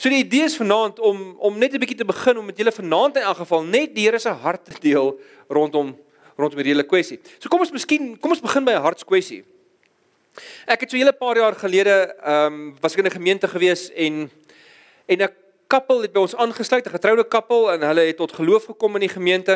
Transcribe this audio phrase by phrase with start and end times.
[0.00, 2.72] So die idee is vanaand om om net 'n bietjie te begin om met julle
[2.72, 5.96] vanaand in elk geval net die Here se hart te deel rondom
[6.36, 7.20] rondom hierdie hele kwessie.
[7.38, 9.44] So kom ons miskien kom ons begin by 'n hartskwessie.
[10.66, 13.48] Ek het so 'n hele paar jaar gelede ehm um, was ek in 'n gemeente
[13.48, 14.30] gewees en
[15.06, 15.28] en 'n
[15.68, 19.00] kappel het by ons aangesluit, 'n getroude kappel en hulle het tot geloof gekom in
[19.00, 19.52] die gemeente.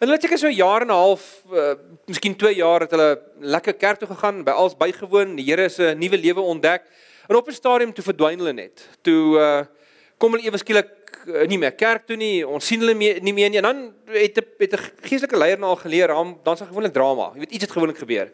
[0.00, 1.74] En hulle het seker so 'n jaar en 'n half, uh,
[2.06, 5.94] miskien 2 jaar het hulle lekker kerk toe gegaan, by als bygewoon, die Here se
[5.94, 6.82] nuwe lewe ontdek.
[7.28, 8.88] En op 'n stadium toe verdwyn hulle net.
[9.02, 9.60] Toe uh,
[10.24, 12.40] kom hulle ewe skielik uh, nie meer kerk toe nie.
[12.48, 13.60] Ons sien hulle meer, nie meer nie.
[13.60, 13.82] En dan
[14.14, 17.32] het 'n het 'n geestelike leier na al geleer, dan dan's daar gewoonlik drama.
[17.34, 18.32] Jy weet iets het gewoonlik gebeur.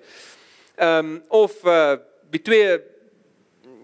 [0.76, 1.96] Ehm um, of uh
[2.30, 2.78] die twee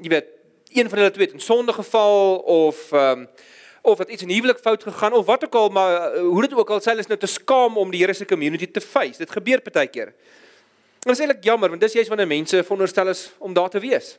[0.03, 0.27] jy weet
[0.73, 3.29] een van hulle twee het in sonde geval of ehm um,
[3.83, 6.55] of het iets in huwelik fout gegaan of wat ook al maar uh, hoe dit
[6.55, 9.19] ook al sê hulle is nou te skaam om die Here se community te face.
[9.19, 10.07] Dit gebeur baie keer.
[10.07, 13.79] En dit is eintlik jammer want dis juist wanneer mense veronderstel is om daar te
[13.79, 14.19] wees.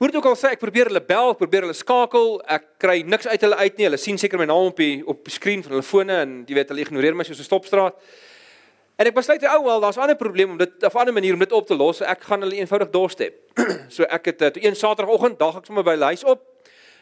[0.00, 3.02] Hoe dit ook al sê, ek probeer hulle bel, ek probeer hulle skakel, ek kry
[3.04, 3.84] niks uit hulle uit nie.
[3.84, 6.56] Hulle sien seker my naam op die op die skerm van hulle fone en jy
[6.56, 7.98] weet hulle ignoreer my soos 'n stopstraat.
[8.96, 11.34] En ek besluit ou wel, daar's 'n ander probleem om dit of 'n ander manier
[11.34, 12.00] om dit op te los.
[12.00, 13.34] Ek gaan hulle eenvoudig doorstep.
[13.96, 16.40] so ek het toe een Saterdagoggend, dag ek sommer by hulle huis op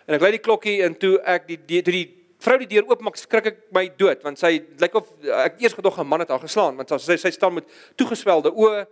[0.07, 2.91] en ek lei die klokkie en toe ek die die, die, die vrou die deur
[2.91, 6.31] oopmaak, skrik ek my dood want sy lyk of ek eers gedog 'n man het
[6.35, 7.65] haar geslaan want sy sy staan met
[7.95, 8.87] toegeswelde oë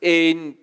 [0.00, 0.56] en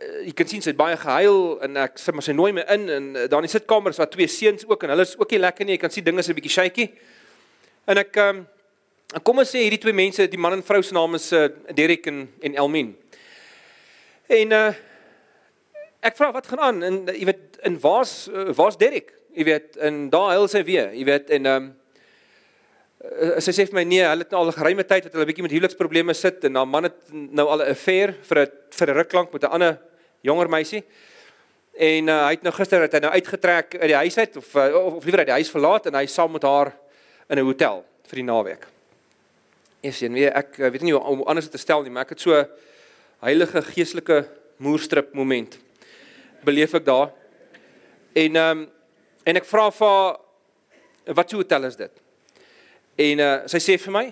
[0.00, 2.86] jy kan sien sy het baie gehuil en ek sê maar sy nooi my in
[2.94, 5.34] en uh, daar in die sitkamer is daar twee seuns ook en hulle is ook
[5.34, 5.76] nie lekker nie.
[5.76, 6.86] Jy kan sien dinge is 'n bietjie shaky.
[7.86, 8.46] En ek um,
[9.22, 12.06] kom ons sê hierdie twee mense, die man en vrou se name is uh, Derek
[12.06, 12.94] en en Elmin.
[14.28, 14.72] En uh,
[16.00, 19.12] ek vra wat gaan aan en uh, jy weet in waar's uh, waar's Derek?
[19.36, 20.94] Jy weet en daar huil sy weer.
[20.94, 21.76] Jy weet en ehm um,
[23.00, 25.24] Uh, sy sê vir my nee, hulle het nou al 'n geruime tyd dat hulle
[25.24, 28.88] bietjie met huweliksprobleme sit en haar man het nou al 'n affair vir 'n vir
[28.90, 29.78] 'n ruk lank met 'n ander
[30.20, 30.84] jonger meisie.
[31.80, 34.54] En uh, hy het nou gister het hy nou uitgetrek uit die huis uit of
[34.54, 36.74] uh, of, of liewer uit die huis verlaat en hy saam met haar
[37.30, 38.66] in 'n hotel vir die naweek.
[39.80, 42.20] Eens en weer ek weet nie hoe om anders te stel nie, maar ek het
[42.20, 42.44] so
[43.20, 45.58] heilige geestelike moerstrip moment
[46.44, 47.12] beleef ek daar.
[48.12, 48.68] En ehm um,
[49.24, 50.16] en ek vra vir haar
[51.14, 51.92] wat so hotel is dit?
[52.96, 54.06] En uh, sy sê vir my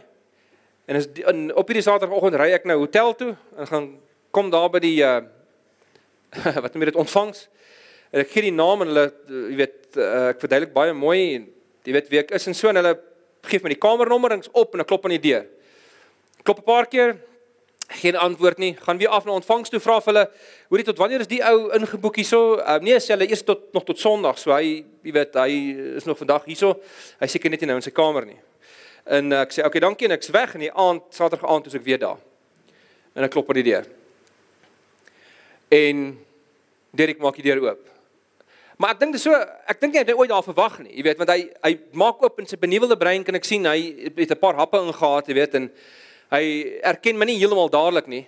[0.88, 3.88] en is in op hierdie Saterdagoggend ry ek nou hotel toe en gaan
[4.30, 5.20] kom daar by die uh,
[6.62, 7.46] wat noem jy dit ontvangs.
[8.12, 11.46] En ek gee die naam en hulle jy weet uh, ek verduidelik baie mooi en
[11.88, 12.96] jy weet wie ek is en so en hulle
[13.48, 15.48] gee my die kamernommerings op en ek klop aan die deur.
[16.44, 17.16] Klop 'n paar keer
[17.88, 18.76] geen antwoord nie.
[18.80, 20.24] Gaan weer af na ontvangs toe vra vir hulle,
[20.68, 22.58] hoorie tot wanneer is die ou ingeboek hierso?
[22.60, 24.38] Uh, nee, sê hulle eers tot nog tot Sondag.
[24.38, 25.56] So hy jy weet hy
[25.96, 26.74] is nog vandag hierso.
[27.20, 28.38] Hy seker net nie nou in sy kamer nie.
[29.08, 31.80] En ek sê, "Oké, okay, dankie." En ek's weg in die aand, Saterdag aand, toe
[31.80, 32.18] ek weer daar.
[33.14, 33.86] En ek klop aan die deur.
[35.68, 36.18] En
[36.90, 37.84] Derek maak die deur oop.
[38.78, 39.34] Maar ek dink dis so,
[39.66, 40.92] ek dink hy het ooit daar verwag nie.
[41.00, 43.78] Jy weet, want hy hy maak oop in sy benuwelde brein kan ek sien hy
[44.06, 45.70] het 'n paar happe ingehaat, jy weet, en
[46.30, 46.44] hy
[46.82, 48.26] erken my nie heeltemal dadelik nie.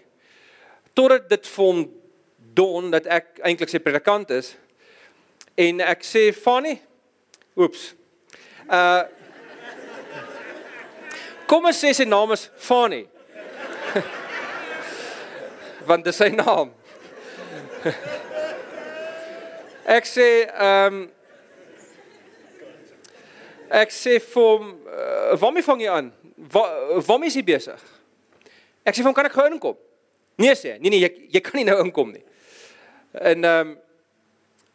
[0.94, 1.86] Totdat dit vir hom
[2.54, 4.56] dawn dat ek eintlik sy predikant is.
[5.56, 6.80] En ek sê, "Fanny,
[7.56, 7.94] oeps.
[8.68, 9.04] Uh
[11.50, 13.08] Kom ons sê sy naam is Fanny.
[15.88, 16.70] Want dis sy naam.
[19.96, 21.10] Ek sê ehm um,
[23.70, 26.08] Ek sê vir hom, uh, "Waarmee vang jy aan?
[26.50, 27.78] Waar waarmee is jy besig?"
[28.82, 29.76] Ek sê vir hom, "Kan ek gou inkom?"
[30.38, 32.24] Nee sê, nee nee, jy jy kan nie nou inkom nie.
[33.12, 33.78] En ehm um,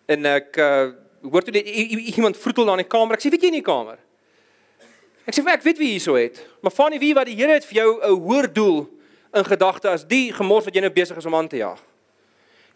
[0.07, 1.63] en ek uh, hoor toe
[2.13, 3.17] iemand vroetel na in die kamer.
[3.17, 3.97] Ek sê, "Weet jy in die kamer?"
[5.25, 7.53] Ek sê vir ek weet wie hierso het, maar van die wie wat die Here
[7.53, 8.87] het vir jou 'n hoër doel
[9.33, 11.81] in gedagte as die gemors wat jy nou besig is om aan te jaag.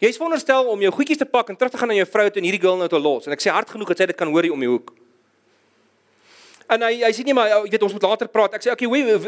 [0.00, 2.40] Jy's veronderstel om jou goedjies te pak en terug te gaan na jou vrou toe
[2.40, 4.30] en hierdie girl nou te los en ek sê hard genoeg dat sy dit kan
[4.32, 4.94] hoor hier om die hoek.
[6.70, 8.54] En hy hy sê nie maar jy weet ons moet later praat.
[8.56, 9.26] Ek sê okay, weet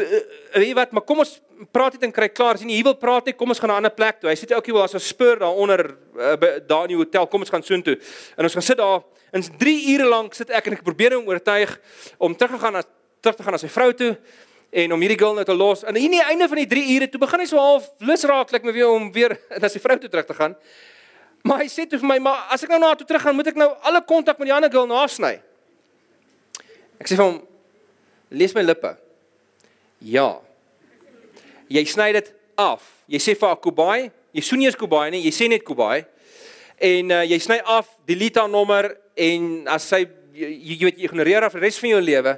[0.63, 1.35] jy wat, maar kom ons
[1.75, 2.57] praat dit en kry klaar.
[2.57, 4.31] Sien jy, hy wil praat net, kom ons gaan na 'n ander plek toe.
[4.31, 6.35] Hy sê okay, wel as 'n spur daaronder uh,
[6.65, 7.99] daar in die hotel, kom ons gaan soontoe.
[8.37, 9.03] En ons gaan sit daar
[9.33, 11.69] en 3 ure lank sit ek en ek probeer hom oortuig
[12.17, 12.83] om terug te gaan na
[13.21, 14.17] terug te gaan na sy vrou toe
[14.73, 15.83] en om hierdie girl nou te los.
[15.85, 18.25] En hier aan die einde van die 3 ure toe begin hy so half lus
[18.29, 20.55] raak, like my weer om weer na sy vrou toe terug te gaan.
[21.43, 23.35] Maar hy sê toe vir my, maar as ek nou na haar toe terug gaan,
[23.37, 25.35] moet ek nou alle kontak met die ander girl naasny.
[27.01, 27.37] Ek sê vir hom,
[28.33, 28.95] lees my lippe.
[30.07, 30.29] Ja.
[31.71, 32.87] Jy sny dit af.
[33.11, 33.97] Jy sê vir haar Kubai,
[34.33, 36.05] jy sê nie eens Kubai nie, jy sê net Kubai.
[36.83, 41.09] En uh, jy sny af, delete haar nommer en as sy jy, jy weet jy
[41.09, 42.33] ignoreer haar vir die res van jou lewe,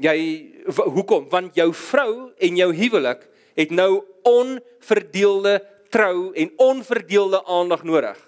[0.00, 0.18] jy
[0.66, 1.28] hoekom?
[1.28, 3.26] Want jou vrou en jou huwelik
[3.58, 5.60] het nou onverdeelde
[5.90, 8.18] trou en onverdeelde aandag nodig.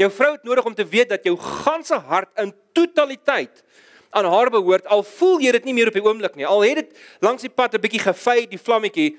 [0.00, 3.64] Jou vrou het nodig om te weet dat jou ganse hart in totaliteit
[4.10, 4.86] aan haar behoort.
[4.86, 6.46] Al voel jy dit nie meer op die oomblik nie.
[6.46, 9.18] Al het dit langs die pad 'n bietjie gefy, die vlammetjie.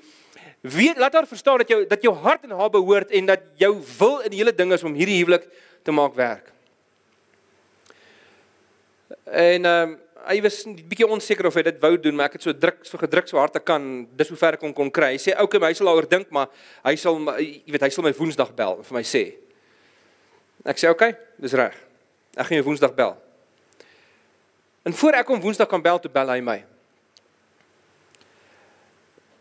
[0.60, 3.82] Weet laat haar verstaan dat jou dat jou hart aan haar behoort en dat jou
[3.98, 5.48] wil in die hele ding is om hierdie huwelik
[5.82, 6.52] te maak werk.
[9.24, 12.32] En ehm um, hy was 'n bietjie onseker of hy dit wou doen, maar ek
[12.32, 14.90] het so druk so gedruk so hard ek kan dis hoe ver ek kon kon
[14.90, 15.12] kry.
[15.12, 16.48] Hy sê okay, hy sal daaroor dink, maar
[16.84, 19.34] hy sal jy weet hy sal my Woensdag bel en vir my sê.
[20.64, 21.74] Ek sê okay, dis reg.
[22.36, 23.16] Ek gaan jou Woensdag bel.
[24.84, 26.64] En voor ek hom Woensdag kan bel, toe bel hy my.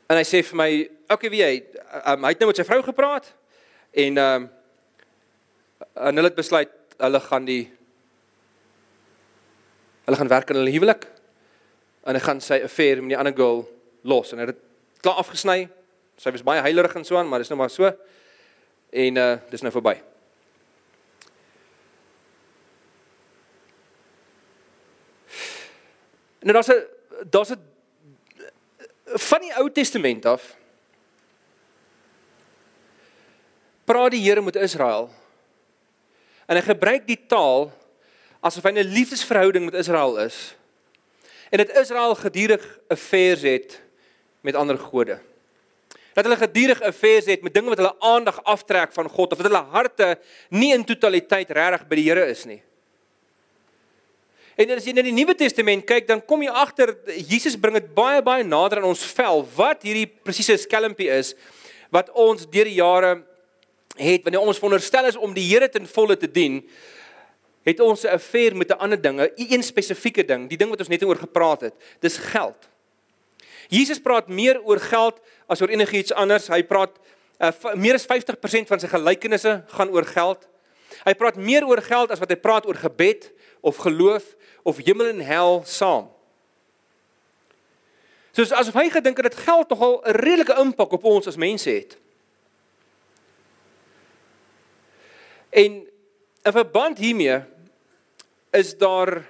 [0.09, 1.63] En hy sê vir my, okay, wie hy,
[2.05, 3.33] um, hy het nou met sy vrou gepraat
[3.93, 4.49] en ehm um,
[5.95, 6.69] en hulle het besluit
[7.01, 7.71] hulle gaan die
[10.11, 11.05] Hulle gaan werk aan hulle huwelik.
[12.03, 13.61] En hy gaan sy affair met die ander girl
[14.03, 14.65] los en hy het dit
[15.05, 15.69] klaar afgesny.
[16.19, 17.87] Sy was baie heilig en so aan, maar dis nou maar so.
[18.91, 19.95] En uh dis nou verby.
[26.43, 26.83] Nou daar's 'n
[27.31, 27.63] daar's 'n
[29.15, 30.57] van die Ou Testament af
[33.85, 35.09] praat die Here met Israel.
[36.47, 37.71] En hy gebruik die taal
[38.41, 40.55] asof hy 'n liefdesverhouding met Israel is.
[41.49, 43.81] En dat Israel gedurig affairs het
[44.41, 45.19] met ander gode.
[46.13, 49.51] Dat hulle gedurig affairs het met dinge wat hulle aandag aftrek van God of dat
[49.51, 52.61] hulle harte nie in totaliteit regtig by die Here is nie.
[54.55, 57.93] En as jy na die Nuwe Testament kyk, dan kom jy agter Jesus bring dit
[57.95, 61.33] baie baie nader aan ons vel wat hierdie presiese skelmpie is
[61.91, 63.21] wat ons deur die jare
[63.99, 66.61] het wanneer ons veronderstel is om die Here ten volle te dien
[67.63, 70.79] het ons 'n affair met 'n ander ding, 'n een spesifieke ding, die ding wat
[70.79, 71.73] ons net oor gepraat het.
[71.99, 72.69] Dis geld.
[73.69, 76.47] Jesus praat meer oor geld as oor enigiets anders.
[76.47, 76.97] Hy praat
[77.39, 80.47] uh, meer as 50% van sy gelykenisse gaan oor geld.
[81.03, 83.31] Hy praat meer oor geld as wat hy praat oor gebed
[83.61, 86.09] of geloof of hemel en hel saam.
[88.35, 91.69] Soos asof hy gedink het dat geld nogal 'n redelike impak op ons as mense
[91.69, 91.97] het.
[95.49, 95.87] En
[96.43, 97.43] 'n verband hiermee
[98.51, 99.23] is daar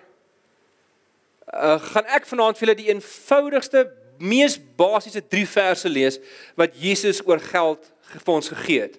[1.54, 3.86] uh, gaan ek vanaand vir julle die eenvoudigste
[4.22, 6.20] mees basiese 3 verse lees
[6.60, 8.98] wat Jesus oor geld vir ons gegee het.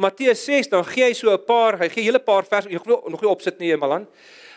[0.00, 2.78] Matteus 6 dan gee hy so 'n paar, hy gee 'n hele paar verse, jy
[2.78, 4.06] glo nog nie opsit nie, Malan.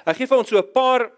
[0.05, 1.11] Hy gee vir ons so 'n paar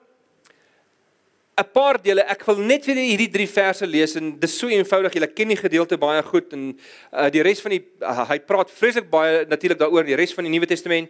[1.57, 2.21] 'n paar dele.
[2.29, 5.15] Ek wil net vir hierdie drie verse lees en dis so eenvoudig.
[5.17, 8.69] Julle ken die gedeelte baie goed en uh, die res van die uh, hy praat
[8.69, 11.09] vreeslik baie natuurlik daaroor in die res van die Nuwe Testament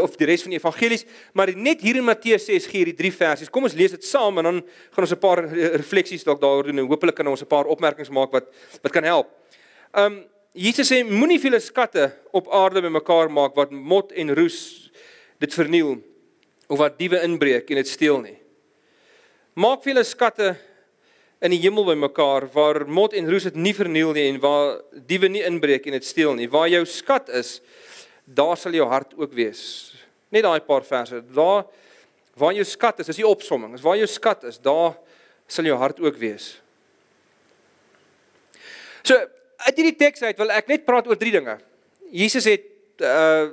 [0.00, 1.04] of die res van die evangelies,
[1.36, 3.50] maar net hier in Matteus 6 gee hierdie drie verse.
[3.52, 4.64] Kom ons lees dit saam en dan
[4.96, 5.44] gaan ons 'n paar
[5.76, 8.48] refleksies dalk daaroor doen en hopelik kan ons 'n paar opmerkings maak wat
[8.82, 9.28] wat kan help.
[9.92, 10.24] Um
[10.54, 14.90] Jesus sê moenie veel skatte op aarde bymekaar maak wat mot en roes
[15.38, 16.00] dit verniel
[16.68, 18.41] of wat diewe inbreek en dit steel nie.
[19.52, 20.46] Maak vir julle skatte
[21.44, 24.78] in die hemel bymekaar waar mot en roes dit nie verniel nie en waar
[25.10, 26.48] diewe nie inbreek en dit steel nie.
[26.48, 27.58] Waar jou skat is,
[28.24, 29.92] daar sal jou hart ook wees.
[30.32, 31.20] Net daai paar verse.
[31.36, 31.66] Daar
[32.40, 33.76] waar jou skat is, is die opsomming.
[33.76, 34.96] Is waar jou skat is, daar
[35.44, 36.54] sal jou hart ook wees.
[39.04, 39.20] So,
[39.68, 41.60] uit hierdie teks uit wil ek net praat oor drie dinge.
[42.08, 42.70] Jesus het
[43.04, 43.52] uh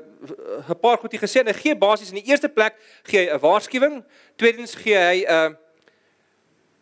[0.70, 3.40] 'n paar goedie gesê en hy gee basies in die eerste plek gee hy 'n
[3.40, 4.04] waarskuwing,
[4.38, 5.58] tweedens gee hy 'n uh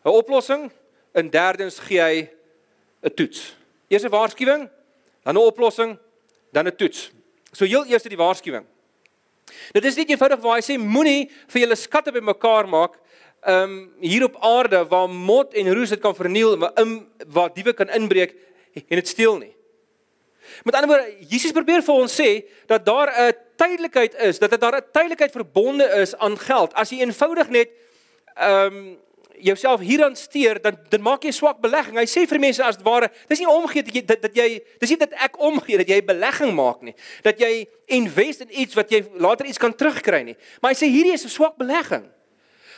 [0.07, 0.71] 'n oplossing
[1.11, 2.29] en derdens gee hy
[3.03, 3.55] 'n toets.
[3.87, 4.69] Eers 'n waarskuwing,
[5.23, 5.97] dan 'n oplossing,
[6.51, 7.11] dan 'n toets.
[7.51, 8.65] So heel eers die waarskuwing.
[9.71, 12.97] Dit is nie eenvoudig waar hy sê moenie vir julle skatte bymekaar maak
[13.47, 17.73] um hier op aarde waar mot en roes dit kan verniel waar in waar diewe
[17.73, 18.35] kan inbreek
[18.73, 19.53] en dit steel nie.
[20.63, 24.61] Met ander woorde, Jesus probeer vir ons sê dat daar 'n tydelikheid is, dat dit
[24.61, 26.73] daar 'n tydelikheid verbonde is aan geld.
[26.73, 27.69] As jy eenvoudig net
[28.35, 28.97] um
[29.39, 31.97] jouself hieraan steur, dan dan maak jy swak belegging.
[31.99, 34.47] Hy sê vir mense as ware, dis nie omgee dat jy dat, dat jy
[34.81, 36.95] dis nie dat ek omgee dat jy belegging maak nie.
[37.25, 37.65] Dat jy
[37.97, 40.37] invest in iets wat jy later iets kan terugkry nie.
[40.61, 42.05] Maar hy sê hierdie is 'n swak belegging.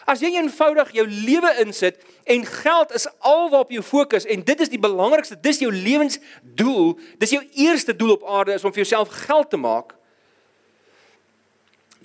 [0.06, 4.70] As jy eenvoudig jou lewe insit en geld is alwaarop jy fokus en dit is
[4.70, 9.10] die belangrikste, dis jou lewensdoel, dis jou eerste doel op aarde is om vir jouself
[9.28, 9.99] geld te maak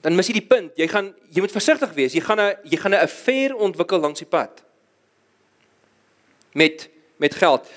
[0.05, 0.75] dan mis jy die punt.
[0.77, 2.13] Jy gaan jy moet versigtig wees.
[2.13, 4.63] Jy gaan 'n jy gaan 'n affair ontwikkel langs die pad.
[6.53, 7.69] Met met geld.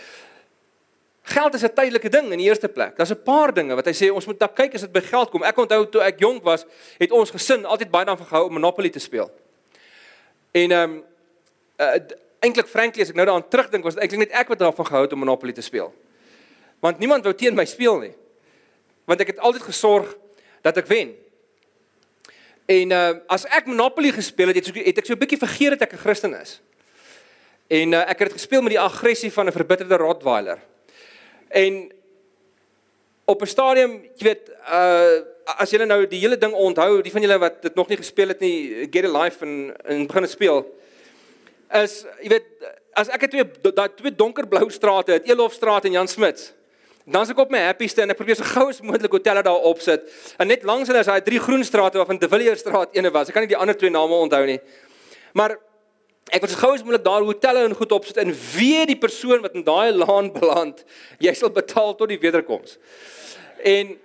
[1.24, 2.98] Geld is 'n tydelike ding in die eerste plek.
[2.98, 5.30] Daar's 'n paar dinge wat hy sê ons moet dan kyk as dit by geld
[5.30, 5.44] kom.
[5.44, 6.66] Ek onthou toe ek jonk was,
[6.98, 9.32] het ons gesin altyd baie daarvan gehou om Monopoly te speel.
[10.52, 11.04] En ehm um,
[11.80, 12.00] uh,
[12.40, 15.02] eintlik frankly as ek nou daaraan terugdink, was dit eintlik net ek wat daarvan gehou
[15.04, 15.94] het om Monopoly te speel.
[16.80, 18.14] Want niemand wou teen my speel nie.
[19.06, 20.18] Want ek het altyd gesorg
[20.62, 21.27] dat ek wen.
[22.68, 25.88] En uh as ek Monopoly gespeel het, het, het ek so 'n bietjie vergeet dat
[25.88, 26.60] ek 'n Christen is.
[27.68, 30.60] En uh, ek het dit gespeel met die aggressie van 'n verbitterde Rottweiler.
[31.48, 31.92] En
[33.26, 37.22] op 'n stadium, jy weet, uh as julle nou die hele ding onthou, die van
[37.22, 40.66] julle wat dit nog nie gespeel het nie, Get a Life en en begin speel.
[41.72, 42.48] Is jy weet,
[42.94, 46.54] as ek het twee daai twee donkerblou strate, het Elofstraat en Jan Smuts.
[47.08, 49.68] Dan as ek op my happieste en ek probeer so gou as moontlik hotelle daar
[49.70, 50.10] opsit.
[50.36, 53.30] En net langs hulle is daai drie groen strate waarvan De Villiers straat ene was.
[53.32, 54.58] Ek kan nie die ander twee name onthou nie.
[55.38, 55.56] Maar
[56.36, 59.40] ek wil so gou as moontlik daar hotelle en goed opsit en weet die persoon
[59.46, 60.84] wat in daai laan beland,
[61.24, 62.76] jy sal betaal tot die wederkoms.
[63.64, 63.96] En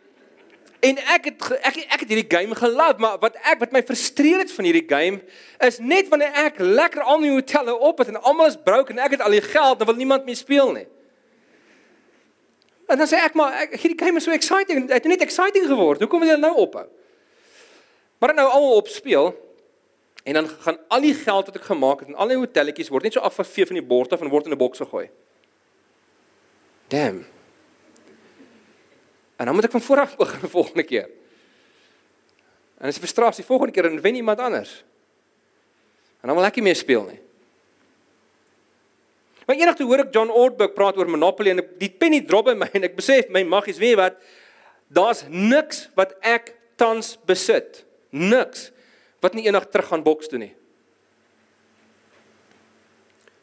[0.82, 4.42] en ek het ek ek het hierdie game gelief, maar wat ek wat my frustreer
[4.42, 5.20] het van hierdie game
[5.62, 9.02] is net wanneer ek lekker al my hotelle op het en almal is broke en
[9.02, 10.86] ek het al die geld, dan wil niemand meer speel nie.
[12.92, 15.64] En dan sê ek maar ek, hierdie game is so exciting, dit het net exciting
[15.70, 16.02] geword.
[16.04, 16.84] Hoekom wil jy nou ophou?
[18.20, 19.32] Maar nou almal op speel
[20.22, 23.08] en dan gaan al die geld wat ek gemaak het en al die hotelletjies word
[23.08, 25.08] net so afgevee van die bord af en word in 'n boks gegooi.
[26.92, 27.24] Damn.
[29.40, 31.08] En dan moet ek van voor af begin volgende keer.
[32.78, 34.84] En dis frustrasie volgende keer en wen iemand anders.
[36.20, 37.20] En dan wil ek nie meer speel nie.
[39.52, 42.70] Maar enigste hoor ek John Ortberg praat oor Monopoly en die penny drop by my
[42.72, 44.14] en ek besef my maggies weet wat
[44.88, 47.82] daar's niks wat ek tans besit.
[48.16, 48.70] Niks
[49.20, 50.54] wat nie eendag terug gaan boks toe nie.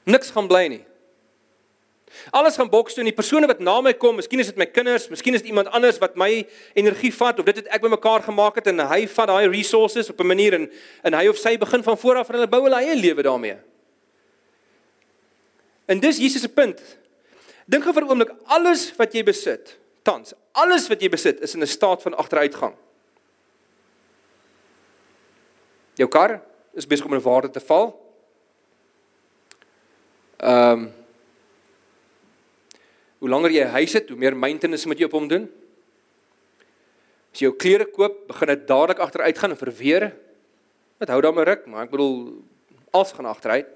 [0.10, 0.82] Niks gaan bly nie.
[2.34, 4.66] Alles gaan boks toe en die persone wat na my kom, miskien is dit my
[4.66, 6.32] kinders, miskien is dit iemand anders wat my
[6.74, 10.26] energie vat of dit het ek bymekaar gemaak het en hy vat daai resources op
[10.26, 10.72] 'n manier en
[11.06, 13.62] en hy of sy begin van voor af en hulle bou hulle eie lewe daarmee.
[15.90, 16.82] En dis Jesus se punt.
[17.66, 21.56] Dink gou vir 'n oomblik alles wat jy besit, tans, alles wat jy besit is
[21.56, 22.76] in 'n staat van agteruitgang.
[25.96, 26.42] Jou kar
[26.74, 27.98] is besig om in waarde te val.
[30.38, 30.94] Ehm um,
[33.20, 35.52] Hoe langer jy 'n huis het, hoe meer maintenance moet jy op hom doen.
[37.34, 40.16] As jy jou klere koop, begin dit dadelik agteruit gaan en verweer.
[41.00, 42.44] Dit hou dan 'n ruk, maar ek bedoel
[42.92, 43.68] alles gaan agteruit.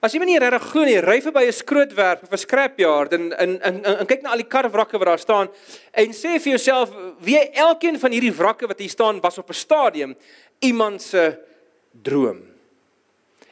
[0.00, 3.60] As jy nie regtig glo nie, ry verby 'n skrootwerf of 'n scrapyard en en
[3.62, 5.48] en, en kyk na al die karwrakke wat daar staan
[5.92, 9.54] en sê vir jouself, wie elkeen van hierdie wrakke wat hier staan was op 'n
[9.54, 10.16] stadium
[10.60, 11.38] iemand se
[12.02, 12.42] droom.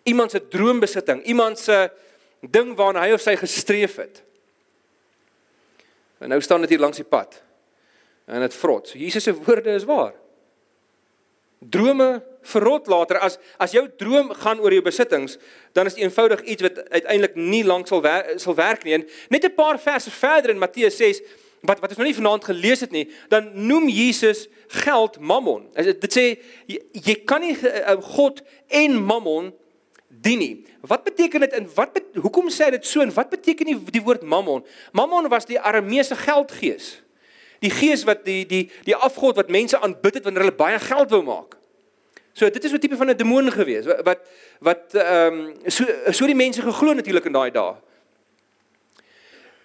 [0.04, 1.90] Iemand se droombesitting, iemand se
[2.40, 4.22] ding waarna hy of sy gestreef het.
[6.18, 7.42] En nou staan dit hier langs die pad.
[8.26, 8.88] En dit vrot.
[8.88, 10.14] So Jesus se woorde is waar.
[11.58, 15.38] Drome verrot later as as jou droom gaan oor jou besittings,
[15.72, 18.94] dan is dit eenvoudig iets wat uiteindelik nie lank sal wer sal werk nie.
[18.94, 21.20] En net 'n paar verse verder in Matteus 6
[21.66, 25.66] wat wat ons nog nie vanaand gelees het nie, dan noem Jesus geld mammon.
[25.74, 26.26] Dit sê
[26.66, 29.52] jy, jy kan nie uh, God en mammon
[30.08, 30.54] dien nie.
[30.86, 34.22] Wat beteken dit en wat hoekom sê dit so en wat beteken die, die woord
[34.22, 34.64] mammon?
[34.92, 36.96] Mammon was die Arameese geldgees.
[37.64, 41.14] Die gees wat die die die afgod wat mense aanbid het wanneer hulle baie geld
[41.14, 41.56] wou maak.
[42.36, 44.20] So dit is 'n tipe van 'n demoon gewees wat
[44.60, 47.74] wat ehm um, so so die mense geglo natuurlik in daai dae.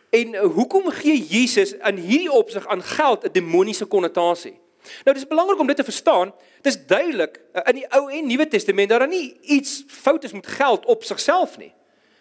[0.10, 4.60] En hoekom gee Jesus in hierdie opsig aan geld 'n demoniese konnotasie?
[5.04, 6.34] Nou dis belangrik om dit te verstaan.
[6.62, 10.32] Dis duidelik eh, in die Ou en Nuwe Testament dat daar nie iets fout is
[10.32, 11.74] met geld op sigself nie.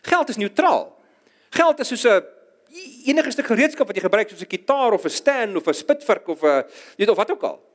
[0.03, 0.99] Geld is neutraal.
[1.51, 2.25] Geld is soos 'n
[3.05, 6.29] enige stuk gereedskap wat jy gebruik soos 'n kitaar of 'n stand of 'n spitvurk
[6.29, 6.65] of 'n
[6.97, 7.69] weet of wat ook al.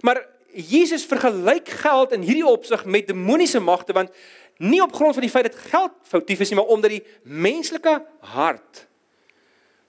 [0.00, 4.10] Maar Jesus vergelyk geld in hierdie opsig met demoniese magte want
[4.56, 7.98] nie op grond van die feit dat geld foutief is nie, maar omdat die menslike
[8.32, 8.86] hart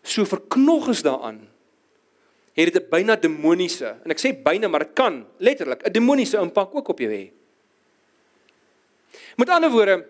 [0.03, 1.47] so verknog is daaraan
[2.57, 6.37] het dit 'n byna demoniese en ek sê byna maar dit kan letterlik 'n demoniese
[6.37, 7.31] impak ook op jou hê.
[9.35, 10.05] Met ander woorde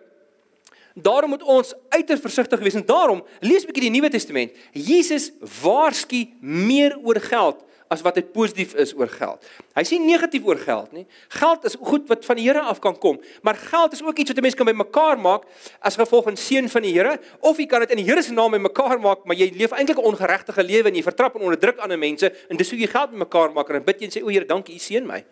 [0.93, 4.51] daarom moet ons uiters versigtig wees en daarom lees 'n bietjie die Nuwe Testament.
[4.71, 9.43] Jesus waarsku meer oor geld as wat hy positief is oor geld.
[9.77, 11.05] Hy sê negatief oor geld, nie?
[11.39, 14.31] Geld is goed wat van die Here af kan kom, maar geld is ook iets
[14.31, 15.43] wat 'n mens kan bymekaar maak
[15.81, 18.33] as gevolg van seën van die Here, of jy kan dit in die Here se
[18.33, 21.77] naam bymekaar maak, maar jy leef eintlik 'n ongeregtige lewe en jy vertrap en onderdruk
[21.77, 24.29] ander mense en dis hoe jy geld bymekaar maak en bid jy en sê o
[24.29, 25.23] Here, dankie, U seën my.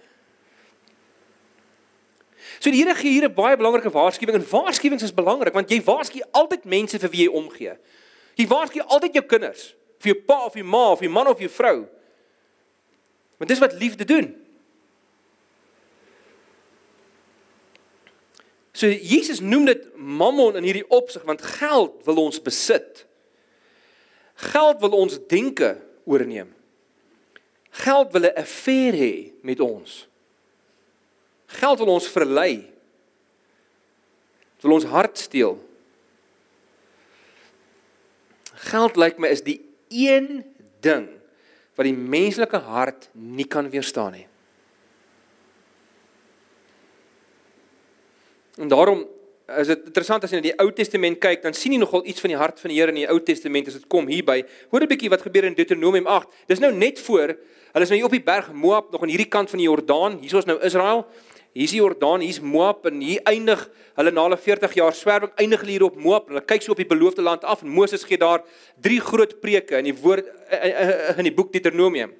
[2.59, 5.81] So die Here gee hier 'n baie belangrike waarskuwing en waarskuwings is belangrik want jy
[5.83, 7.77] waarsku altyd mense vir wie jy omgee.
[8.35, 11.39] Jy waarsku altyd jou kinders, vir jou pa of jou ma of jou man of
[11.39, 11.88] jou vrou.
[13.38, 14.46] Want dis wat liefde doen.
[18.75, 23.06] So Jesus noem dit mammon in hierdie opsig want geld wil ons besit.
[24.51, 26.51] Geld wil ons denke oorneem.
[27.86, 30.08] Geld wil 'n affair hê met ons.
[31.46, 32.56] Geld wil ons verlei.
[34.56, 35.60] Dit wil ons hart steel.
[38.54, 40.44] Geld lyk my is die een
[40.80, 41.08] ding
[41.75, 44.27] wat die menslike hart nie kan weerstaan nie.
[48.55, 49.03] En daarom
[49.60, 52.24] is dit interessant as jy na die Ou Testament kyk, dan sien jy nogal iets
[52.24, 54.41] van die hart van die Here in die Ou Testament as dit kom hierby.
[54.72, 56.27] Hoor 'n bietjie wat gebeur in Deuteronomium 8.
[56.48, 57.36] Dis nou net voor,
[57.74, 60.17] hulle is nou hier op die berg Moab, nog aan hierdie kant van die Jordaan.
[60.20, 61.05] Hier is nou Israel.
[61.55, 63.62] Hier is die Jordaan, hier's Moab en hier eindig
[63.95, 66.25] hulle na hulle 40 jaar swerwing eindig hulle hier op Moab.
[66.27, 68.41] Hulle kyk so op die beloofde land af en Moses gee daar
[68.83, 72.12] drie groot preke in die woord eh, eh, eh, in die boek Deuteronomium.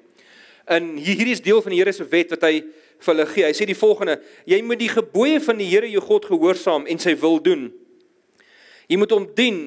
[0.72, 3.44] En hier is deel van die Here se wet wat hy vir hulle gee.
[3.44, 4.16] Hy sê die volgende:
[4.48, 7.68] Jy moet die gebooie van die Here jou God gehoorsaam en sy wil doen.
[8.88, 9.60] Jy moet hom dien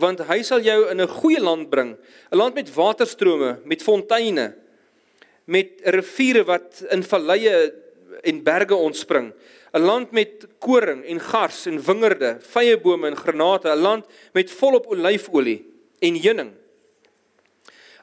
[0.00, 1.98] want hy sal jou in 'n goeie land bring,
[2.32, 4.54] 'n land met waterstrome, met fonteine,
[5.44, 7.82] met riviere wat in valleie
[8.22, 9.32] en berge ontspring,
[9.72, 14.50] 'n land met koring en gars en wingerde, vrye bome en granate, 'n land met
[14.50, 15.64] volop olyfolie
[16.00, 16.52] en heuning.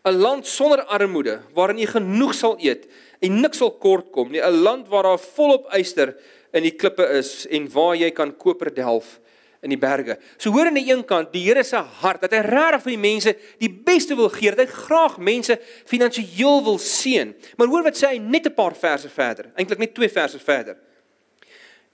[0.05, 2.87] 'n Land sonder armoede waarin jy genoeg sal eet
[3.19, 6.15] en niks sal kort kom nie, 'n land waar daar volop yster
[6.53, 9.19] in die klippe is en waar jy kan koper delf
[9.61, 10.17] in die berge.
[10.37, 13.01] So hoor aan die een kant die Here se hart dat hy regtig vir die
[13.01, 15.57] mense die beste wil gee, dat hy graag mense
[15.89, 17.33] finansiëel wil seën.
[17.59, 20.77] Maar hoor wat sê hy net 'n paar verse verder, eintlik net twee verse verder.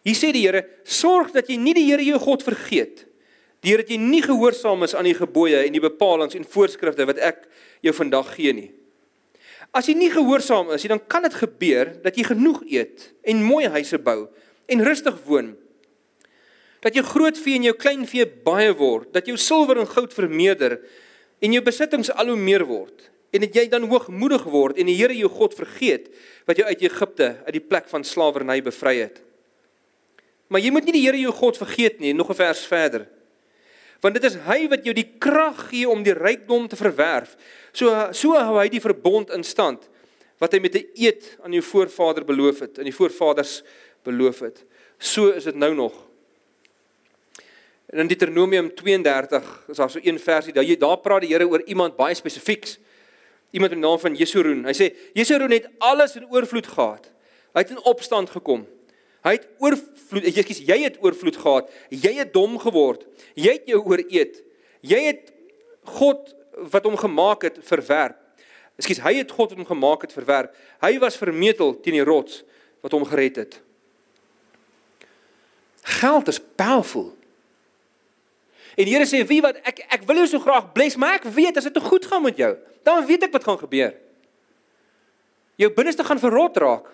[0.06, 3.06] Hier sê die Here: "Sorg dat jy nie die Here jou God vergeet
[3.66, 7.18] deur dat jy nie gehoorsaam is aan die gebooie en die bepalinge en voorskrifte wat
[7.18, 7.48] ek
[7.82, 8.72] jou vandag gee nie."
[9.74, 13.44] As jy nie gehoorsaam is nie, dan kan dit gebeur dat jy genoeg eet en
[13.44, 14.30] mooi huise bou
[14.68, 15.56] en rustig woon.
[16.86, 20.14] Dat jou groot vee en jou klein vee baie word, dat jou silwer en goud
[20.14, 20.78] vermeerder
[21.42, 24.96] en jou besittings al hoe meer word en dat jy dan hoogmoedig word en die
[24.96, 26.08] Here jou God vergeet
[26.48, 29.20] wat jou uit Egipte uit die plek van slawerny bevry het.
[30.48, 33.10] Maar jy moet nie die Here jou God vergeet nie, nog 'n vers verder
[34.06, 37.36] want dit is hy wat jou die krag gee om die rykdom te verwerf.
[37.74, 39.88] So so hou hy die verbond in stand
[40.42, 43.64] wat hy met 'n eed aan jou voorvader beloof het, aan die voorvaders
[44.04, 44.66] beloof het.
[45.00, 45.94] So is dit nou nog.
[47.96, 51.48] En in Deuteronomium 32 is daar so een versie daar jy daar praat die Here
[51.48, 52.76] oor iemand baie spesifieks.
[53.56, 54.66] Iemand met die naam van Jesuroen.
[54.68, 57.08] Hy sê Jesuroen het alles in oorvloed gehad.
[57.56, 58.66] Hy het in opstand gekom.
[59.24, 61.72] Hy het oorvloed, ekskuus, jy het oorvloed gehad.
[61.88, 63.08] Jy het dom geword.
[63.32, 64.44] Jy het jou ooreet.
[64.84, 65.32] Jy het
[65.96, 66.36] God
[66.76, 68.20] wat hom gemaak het verwerp.
[68.76, 70.52] Ekskuus, hy het God wat hom gemaak het verwerp.
[70.84, 72.44] Hy was vermetel teen die rots
[72.84, 73.62] wat hom gered het.
[76.04, 77.14] Geld is powerful.
[78.76, 81.24] En die Here sê, "Wie wat ek ek wil jou so graag bless, maar ek
[81.24, 83.94] weet as dit te goed gaan met jou, dan weet ek wat gaan gebeur.
[85.56, 86.86] Jou binneste gaan verrot raak.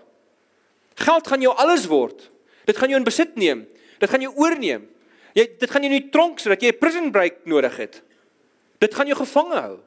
[0.96, 2.30] Geld gaan jou alles word.
[2.66, 3.68] Dit gaan jou in besit neem.
[4.00, 4.88] Dit gaan jou oorneem.
[5.34, 8.02] Jy dit gaan jou in die tronk sodat jy 'n prison break nodig het.
[8.80, 9.80] Dit gaan jou gevange hou.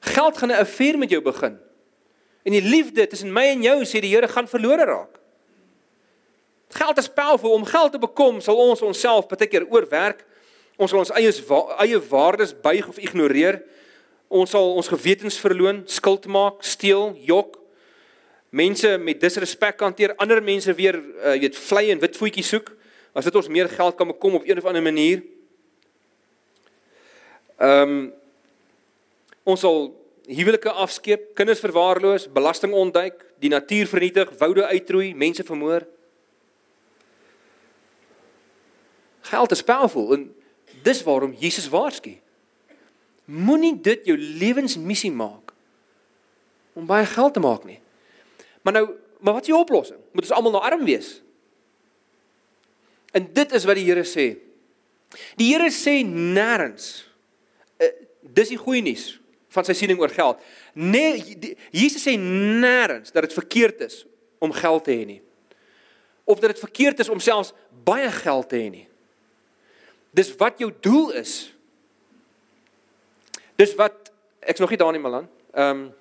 [0.00, 1.58] Geld gaan 'n affair met jou begin.
[2.44, 5.18] En die liefde tussen my en jou sê die Here gaan verlore raak.
[6.74, 10.24] Geld is powerful om geld te bekom, sal ons onsself baie keer oorwerk.
[10.74, 11.30] Ons sal ons eie
[11.84, 13.60] eie waardes buig of ignoreer.
[14.26, 17.60] Ons sal ons gewetens verloon, skuld maak, steel, jok.
[18.50, 22.72] Mense met disrespek hanteer, ander mense weer, uh, weet, vlei en wit voetjies soek
[23.14, 25.22] as dit ons meer geld kan bekom op een of ander manier.
[27.62, 28.04] Ehm um,
[29.44, 29.90] ons sal
[30.24, 35.84] huwelike afskeep, kinders verwaarloos, belasting ontduik, die natuur vernietig, woude uitroei, mense vermoor.
[39.24, 40.28] Geld is powerful en
[40.84, 42.18] dis waarom Jesus waarsku.
[43.24, 45.54] Moenie dit jou lewensmissie maak
[46.74, 47.78] om baie geld te maak nie.
[48.62, 48.86] Maar nou,
[49.20, 50.00] maar wat is die oplossing?
[50.12, 51.20] Moet ons almal nou arm wees?
[53.14, 54.26] En dit is wat die Here sê.
[55.38, 56.88] Die Here sê nêrens
[57.78, 57.92] uh,
[58.34, 59.12] dis die goeie nuus
[59.54, 60.40] van sy siening oor geld.
[60.74, 64.02] Nee, die, Jesus sê nêrens dat dit verkeerd is
[64.42, 65.20] om geld te hê nie.
[66.26, 67.54] Of dat dit verkeerd is om selfs
[67.86, 68.88] baie geld te hê nie.
[70.14, 71.50] Dis wat jou doel is
[73.54, 74.10] Dis wat
[74.42, 75.28] ek's nog nie daar nie Malan.
[75.54, 75.92] Ehm um,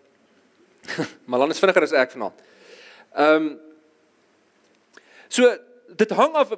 [1.31, 2.41] Malan is vinniger as ek vanaand.
[3.13, 3.51] Ehm um,
[5.33, 5.57] So
[5.97, 6.51] dit hang af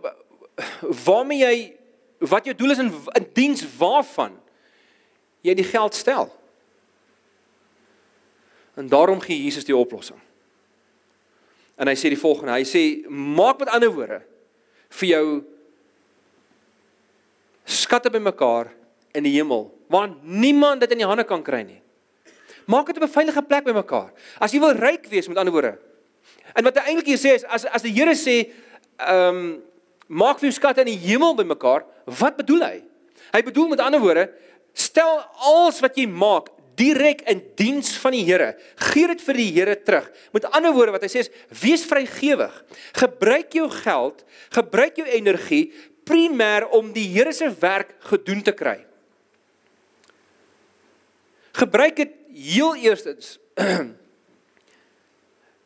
[1.05, 1.57] waarmee jy
[2.27, 4.35] wat jou doel is in in diens waarvan
[5.45, 6.27] jy die geld stel.
[8.75, 10.19] En daarom gee Jesus die oplossing.
[11.75, 14.21] En hy sê die volgende, hy sê maak met ander woorde
[14.99, 15.25] vir jou
[17.65, 18.71] skatte bymekaar
[19.15, 21.81] in die hemel waar niemand dit in die hande kan kry nie.
[22.65, 24.11] Maak dit op 'n veilige plek by mekaar.
[24.39, 25.77] As jy wil ryk wees met ander woorde.
[26.55, 28.51] En wat hy eintlik hier sê is as as die Here sê,
[28.97, 29.63] ehm um,
[30.07, 32.83] maak vir jou skatte in die hemel bymekaar, wat bedoel hy?
[33.33, 34.29] Hy bedoel met ander woorde,
[34.73, 38.55] stel alles wat jy maak direk in diens van die Here.
[38.91, 40.11] Gee dit vir die Here terug.
[40.35, 42.53] Met ander woorde wat hy sê is wees vrygewig.
[42.93, 44.23] Gebruik jou geld,
[44.55, 45.73] gebruik jou energie
[46.05, 48.79] primêr om die Here se werk gedoen te kry.
[51.55, 53.37] Gebruik dit heel eerstens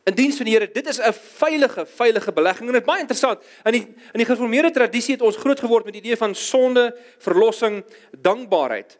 [0.09, 0.69] in diens van die Here.
[0.71, 3.43] Dit is 'n veilige, veilige belegging en dit is baie interessant.
[3.65, 6.95] In die in die gereformeerde tradisie het ons groot geword met die idee van sonde,
[7.17, 8.97] verlossing, dankbaarheid.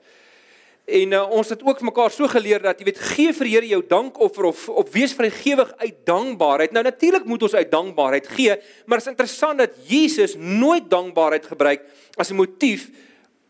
[0.89, 3.67] En uh, ons het ook mekaar so geleer dat jy weet gee vir die Here
[3.69, 6.73] jou dankoffer of of wees vrygewig uit dankbaarheid.
[6.73, 11.45] Nou natuurlik moet ons uit dankbaarheid gee, maar dit is interessant dat Jesus nooit dankbaarheid
[11.45, 11.86] gebruik
[12.17, 12.89] as 'n motief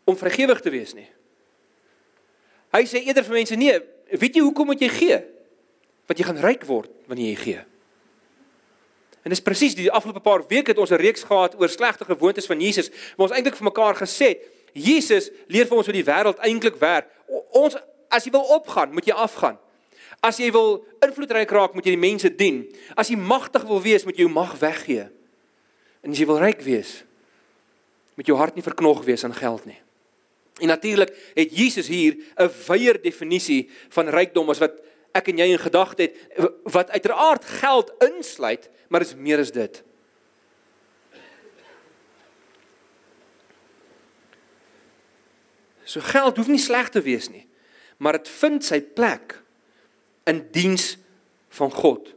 [0.04, 1.08] om vrygewig te wees nie.
[2.72, 3.80] Hy sê eerder vir mense nee,
[4.12, 5.20] weet jy hoekom moet jy gee?
[6.06, 7.62] Want jy gaan ryk word wanneer jy gee.
[9.24, 12.46] En dis presies die afgelope paar weke het ons 'n reeks gehad oor slegte gewoontes
[12.46, 14.42] van Jesus, waar ons eintlik vir mekaar gesê het,
[14.74, 17.10] Jesus leer vir ons hoe die wêreld eintlik werk.
[17.52, 17.78] Ons
[18.10, 19.58] as jy wil opgaan, moet jy afgaan.
[20.26, 22.64] As jy wil invloedryk raak, moet jy die mense dien.
[23.00, 25.06] As jy magtig wil wees, moet jy jou mag weggee.
[26.04, 27.04] En as jy wil ryk wees,
[28.20, 29.78] moet jou hart nie verknog wees aan geld nie.
[30.60, 34.76] En natuurlik het Jesus hier 'n wyeer definisie van rykdom as wat
[35.14, 36.16] ek en jy in gedagte het
[36.64, 39.84] wat uiteraard geld insluit, maar is meer as dit.
[45.90, 47.48] So geld hoef nie sleg te wees nie,
[47.98, 49.40] maar dit vind sy plek
[50.30, 50.94] in diens
[51.58, 52.12] van God.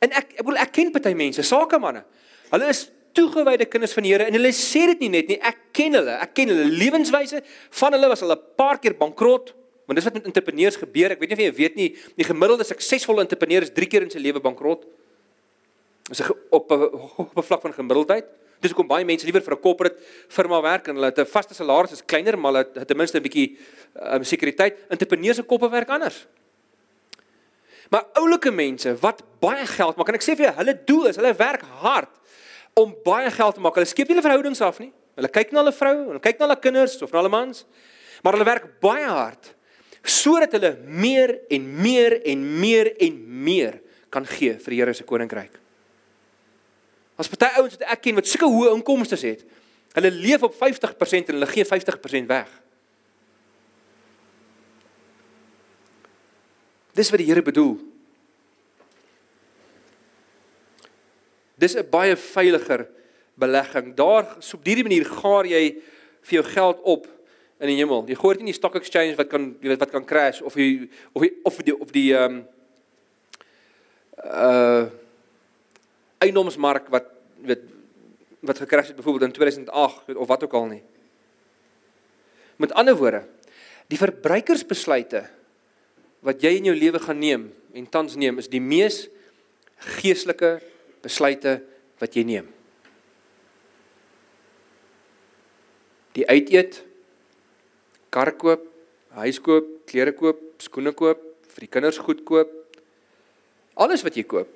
[0.00, 2.06] En ek ek bedoel ek ken party mense, sakemanne.
[2.48, 5.68] Hulle is toegewyde kinders van die Here en hulle sê dit nie net nie, ek
[5.76, 6.16] ken hulle.
[6.22, 7.42] Ek ken hulle lewenswyse.
[7.80, 9.52] Van hulle was hulle 'n paar keer bankrot,
[9.86, 11.12] want dis wat met entrepreneurs gebeur.
[11.12, 14.10] Ek weet nie of jy weet nie, die gemiddelde suksesvolle entrepreneur is 3 keer in
[14.10, 14.84] sy lewe bankrot.
[16.08, 18.26] Dis op op 'n vlak van gemiddeldheid.
[18.66, 19.98] Dis hoekom baie mense liewer vir 'n corporate
[20.28, 23.18] firma werk en hulle het 'n vaste salaris is kleiner, maar hulle het ten minste
[23.18, 23.58] 'n bietjie
[23.94, 24.74] um, sekuriteit.
[24.90, 26.26] Entrepreneurs se koppe werk anders.
[27.90, 31.16] Maar oulike mense wat baie geld maak, en ek sê vir jou, hulle doel is,
[31.16, 32.10] hulle werk hard
[32.74, 33.74] om baie geld te maak.
[33.74, 34.92] Hulle skep nie hulle verhoudings af nie.
[35.14, 37.64] Hulle kyk na hulle vrou, hulle kyk na hulle kinders of na hulle mans.
[38.22, 39.54] Maar hulle werk baie hard
[40.06, 45.04] sodat hulle meer en meer en meer en meer kan gee vir die Here se
[45.04, 45.65] koninkryk.
[47.16, 49.44] As party ouens wat ek ken wat sulke hoë inkomste het,
[49.96, 52.50] hulle leef op 50% en hulle gee 50% weg.
[56.96, 57.76] Dis wat die Here bedoel.
[61.56, 62.86] Dis 'n baie veiliger
[63.34, 63.94] belegging.
[63.94, 65.76] Daar so op hierdie manier gaar jy
[66.22, 67.06] vir jou geld op
[67.60, 68.04] in die hemel.
[68.08, 70.54] Jy gooi dit in die stock exchange wat kan jy weet wat kan crash of
[70.54, 72.46] jy of jy of die of die ehm um,
[74.24, 74.86] uh
[76.26, 77.10] eiendomsmark wat
[77.46, 77.64] weet
[78.46, 80.82] wat gekrash het byvoorbeeld in 2008 weet, of wat ook al nie.
[82.56, 83.24] Met ander woorde,
[83.90, 85.24] die verbruikersbesluite
[86.26, 89.06] wat jy in jou lewe gaan neem en tans neem is die mees
[89.98, 90.56] geestelike
[91.04, 91.58] besluite
[92.00, 92.46] wat jy neem.
[96.16, 96.80] Die uiteet,
[98.10, 98.62] kar koop,
[99.20, 101.20] huis koop, klere koop, skoene koop,
[101.52, 102.52] vir die kinders goed koop.
[103.76, 104.55] Alles wat jy koop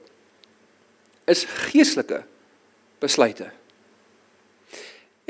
[1.30, 2.24] is geestelike
[3.00, 3.50] besluite.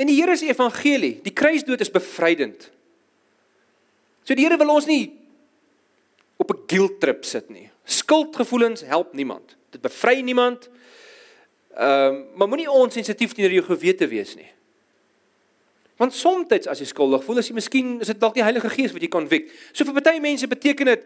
[0.01, 2.71] En die Here se evangelie, die kruisdood is bevrydend.
[4.25, 5.11] So die Here wil ons nie
[6.41, 7.69] op 'n guilt trip sit nie.
[7.85, 9.55] Skuldgevoelens help niemand.
[9.69, 10.69] Dit bevry niemand.
[11.75, 14.51] Ehm, um, maar moenie onsensitief teenoor jou gewete wees nie.
[15.97, 18.91] Want soms as jy skuldig voel, as jy miskien is dit dalk die Heilige Gees
[18.91, 19.51] wat jy kan wek.
[19.71, 21.05] So vir baie mense beteken dit,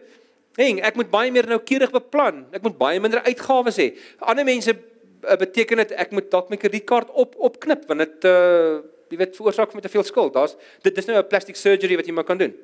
[0.56, 2.46] "Heng, ek moet baie meer noukeurig beplan.
[2.52, 6.56] Ek moet baie minder uitgawes hê." Ander mense uh, beteken dit ek moet dalk my
[6.56, 10.32] kredietkaart op opknip want dit uh jy weet veroorsaak my te veel skuld.
[10.34, 12.54] Daar's dit dis nou 'n plastic surgery wat jy maar kan doen.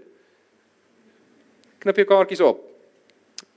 [1.79, 2.59] Knip jou kaartjies op.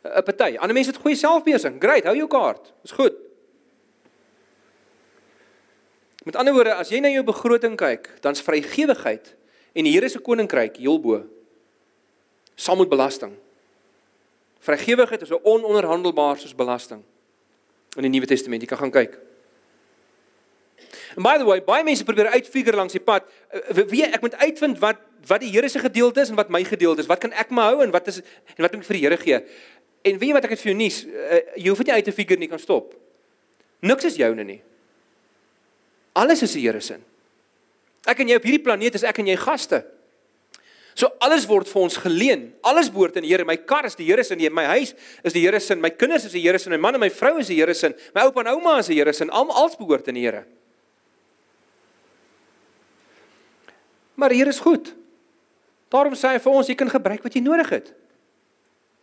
[0.06, 0.58] 'n Party.
[0.58, 1.82] Ander mense het goeie selfbeheersing.
[1.82, 2.74] Great, hou jou kaart.
[2.82, 3.14] Dis goed.
[6.26, 9.36] Met ander woorde, as jy na jou begroting kyk, dan's vrygewigheid
[9.74, 11.24] en die Here se koninkryk heel bo.
[12.56, 13.36] Saam met belasting.
[14.66, 17.04] Vrygewigheid is 'n ononderhandelbaar soos belasting.
[17.96, 19.20] In die Nuwe Testament, jy kan gaan kyk.
[21.16, 24.36] And by the way, baie mense probeer uitfigure langs die pad, eh, wie ek moet
[24.36, 27.08] uitvind wat wat die Here se gedeelte is en wat my gedeelte is.
[27.08, 29.18] Wat kan ek my hou en wat is en wat moet ek vir die Here
[29.18, 29.40] gee?
[30.04, 31.06] En weet jy wat ek het vir jou nuus?
[31.06, 32.94] Uh, jy hoef dit nie uit te figure nie, kan stop.
[33.82, 34.62] Niks is joune nie.
[36.14, 37.00] Alles is die Here se.
[38.06, 39.82] Ek en jy op hierdie planeet is ek en jy gaste.
[40.96, 42.44] So alles word vir ons geleen.
[42.64, 43.44] Alles behoort aan die Here.
[43.48, 44.94] My kar is die Here se, my huis
[45.28, 47.36] is die Here se, my kinders is die Here se, my man en my vrou
[47.42, 50.08] is die Here se, my oupa en ouma is die Here se, almal alles behoort
[50.08, 50.46] aan die Here.
[54.16, 54.94] Maar Here is goed.
[55.92, 57.92] Daarom sê hy vir ons jy kan gebruik wat jy nodig het.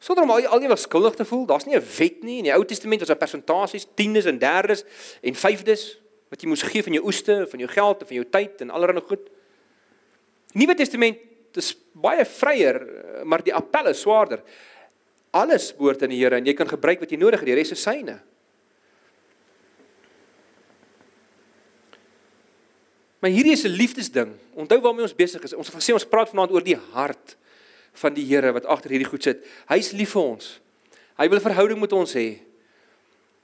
[0.02, 1.44] Sonder om al ewig skuldig te voel.
[1.46, 4.84] Daar's nie 'n wet nie in die Ou Testament was daar persentasies, tiendes en derdes
[5.22, 5.98] en vyfdes
[6.30, 9.04] wat jy moes gee van jou oeste, van jou geld, van jou tyd en allerlei
[9.04, 9.28] goed.
[10.54, 11.18] Nuwe Testament
[11.54, 12.80] dis baie vryer,
[13.24, 14.42] maar die appel is swaarder.
[15.30, 17.72] Alles behoort aan die Here en jy kan gebruik wat jy nodig het, die res
[17.72, 18.18] is syne.
[23.22, 24.34] Maar hierdie is 'n liefdesding.
[24.54, 25.54] Onthou waarmee ons besig is.
[25.54, 27.36] Ons het gesê ons praat vanaand oor die hart
[27.92, 29.46] van die Here wat agter hierdie goed sit.
[29.68, 30.60] Hy's lief vir ons.
[31.16, 32.40] Hy wil 'n verhouding met ons hê.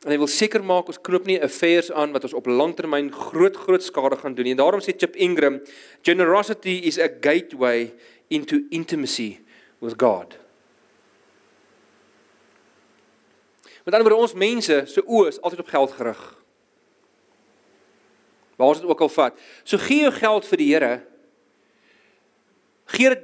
[0.07, 3.57] En hy wil seker maak ons knoop nie affairs aan wat ons op langtermyn groot
[3.59, 4.55] groot skade gaan doen nie.
[4.55, 5.59] En daarom sê Chip Ingram,
[6.07, 7.91] generosity is a gateway
[8.31, 9.41] into intimacy
[9.83, 10.37] with God.
[13.83, 16.23] Met ander woorde ons mense se oë is altyd op geld gerig.
[18.61, 19.39] Waar ons dit ook al vat.
[19.65, 20.93] So gee jou geld vir die Here.
[22.93, 23.15] Gee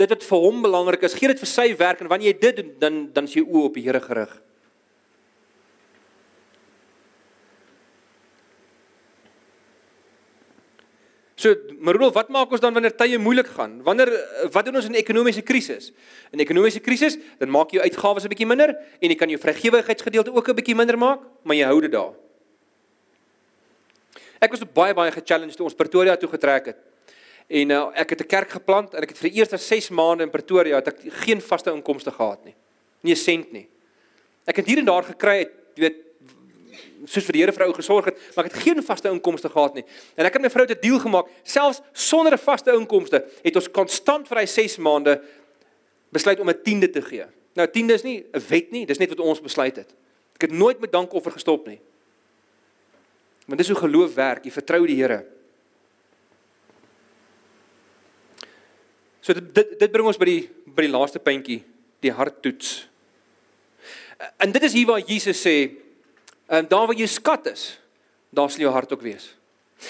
[0.00, 2.60] dit wat vir hom belangrik is, gee dit vir sy werk en wanneer jy dit
[2.60, 4.32] doen, dan dan is jou oë op die Here gerig.
[11.42, 13.80] So, Marul, wat maak ons dan wanneer tye moeilik gaan?
[13.82, 14.12] Wanneer
[14.54, 15.90] wat doen ons in 'n ekonomiese krisis?
[16.30, 18.68] In 'n ekonomiese krisis, dan maak jy jou uitgawes 'n bietjie minder
[19.00, 22.14] en jy kan jou vrygewigheidsgedeelte ook 'n bietjie minder maak, maar jy hou dit daar.
[24.40, 26.76] Ek was baie baie gechallenged toe ons Pretoria toe getrek het.
[27.48, 30.22] En uh, ek het 'n kerk geplant en ek het vir die eerste 6 maande
[30.22, 32.54] in Pretoria het ek geen vaste inkomste gehad nie.
[33.02, 33.68] Nie 'n sent nie.
[34.46, 35.96] Ek het hier en daar gekry, jy weet,
[37.04, 39.84] soos vir die Here vrou gesorg het, maar ek het geen vaste inkomste gehad nie.
[40.16, 43.70] En ek het my vrou 'n deal gemaak, selfs sonder 'n vaste inkomste, het ons
[43.70, 45.22] konstant vir hy 6 maande
[46.10, 47.24] besluit om 'n tiende te gee.
[47.54, 49.94] Nou tiende is nie 'n wet nie, dis net wat ons besluit het.
[50.34, 51.80] Ek het nooit met dankoffer gestop nie.
[53.46, 55.26] Want dis hoe geloof werk, jy vertrou die Here.
[59.20, 61.62] So dit dit, dit bring ons by die by die laaste puntjie,
[62.00, 62.88] die harttoets.
[64.38, 65.70] En dit is hier waar Jesus sê,
[66.52, 67.62] En daar waar jou skat is,
[68.28, 69.30] daar sal jou hart ook wees.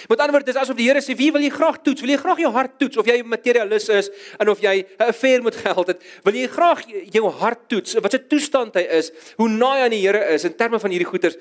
[0.08, 2.00] Met ander woorde, dis asof die Here sê, "Wie wil jy graag toets?
[2.00, 5.42] Wil jy graag jou hart toets of jy materialis is en of jy 'n affair
[5.42, 6.02] met geld het?
[6.22, 7.94] Wil jy graag jou hart toets?
[7.94, 9.12] Wat se toestand hy is?
[9.36, 11.36] Hoe naai aan die Here is in terme van hierdie goeters?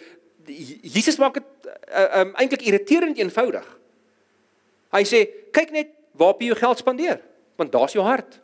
[0.82, 1.44] Jesus maak dit
[1.94, 3.78] uh, um, eintlik irriterend eenvoudig.
[4.92, 7.22] Hy sê, "Kyk net waar jy jou geld spandeer,
[7.56, 8.40] want daar's jou hart."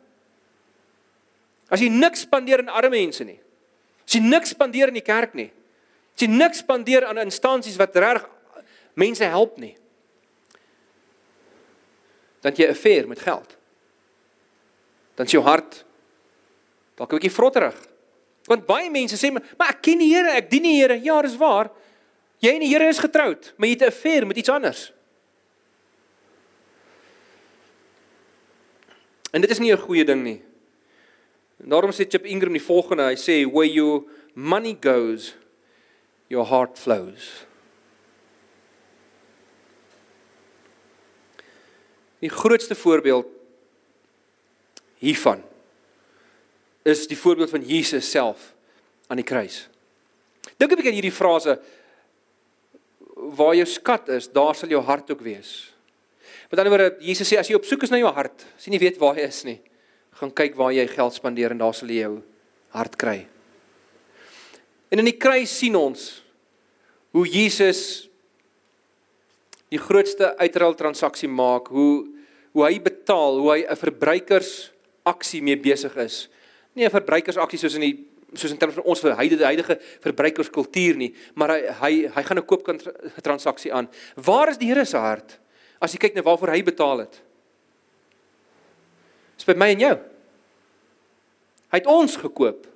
[1.68, 3.40] As jy niks spandeer aan arme mense nie.
[4.06, 5.50] As jy niks spandeer in die kerk nie,
[6.18, 8.24] As jy niks spandeer aan instansies wat reg
[8.98, 9.76] mense help nie.
[12.42, 13.56] Dan jy 'n affair met geld.
[15.14, 15.84] Dan is jou hart
[16.96, 17.78] dalk 'n bietjie vrotterig.
[18.46, 20.98] Want baie mense sê maar ek ken die Here, ek dien die Here.
[21.00, 21.70] Ja, dis waar.
[22.40, 24.92] Jy en die Here is getroud, maar jy het 'n affair met iets anders.
[29.30, 30.42] En dit is nie 'n goeie ding nie.
[31.62, 34.04] En daarom sê Chip Ingram die volgende, hy sê where your
[34.34, 35.36] money goes
[36.28, 37.46] your heart flows.
[42.18, 43.26] Die grootste voorbeeld
[44.98, 45.42] hiervan
[46.82, 48.54] is die voorbeeld van Jesus self
[49.06, 49.68] aan die kruis.
[50.56, 51.60] Dink 'n bietjie aan hierdie frase
[53.14, 55.74] waar jou skat is, daar sal jou hart ook wees.
[56.50, 58.70] Met ander woorde, Jesus sê as jy op soek is na jou hart, as jy
[58.70, 59.60] nie weet waar hy is nie,
[60.10, 62.22] gaan kyk waar jy geld spandeer en daar sal jy jou
[62.68, 63.26] hart kry.
[64.88, 66.22] En in die kruis sien ons
[67.16, 68.08] hoe Jesus
[69.68, 72.06] die grootste uitruil transaksie maak, hoe
[72.56, 74.72] hoe hy betaal, hoe hy 'n verbruikers
[75.04, 76.28] aksie mee besig is.
[76.74, 80.96] Nie 'n verbruikers aksie soos in die soos in terme van ons huidige huidige verbruikerskultuur
[80.96, 82.82] nie, maar hy hy hy gaan 'n koopkant
[83.22, 83.88] transaksie aan.
[84.16, 85.38] Waar is die Here se hart?
[85.80, 87.22] As jy kyk na waarvoor hy betaal het.
[89.36, 89.98] Dis by my en jou.
[91.70, 92.66] Hy het ons gekoop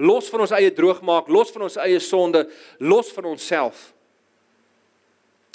[0.00, 2.46] los van ons eie droogmaak, los van ons eie sonde,
[2.80, 3.90] los van onsself.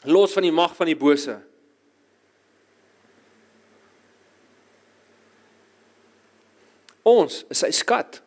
[0.06, 1.40] Los van die mag van die bose.
[7.06, 8.22] Ons is sy skat.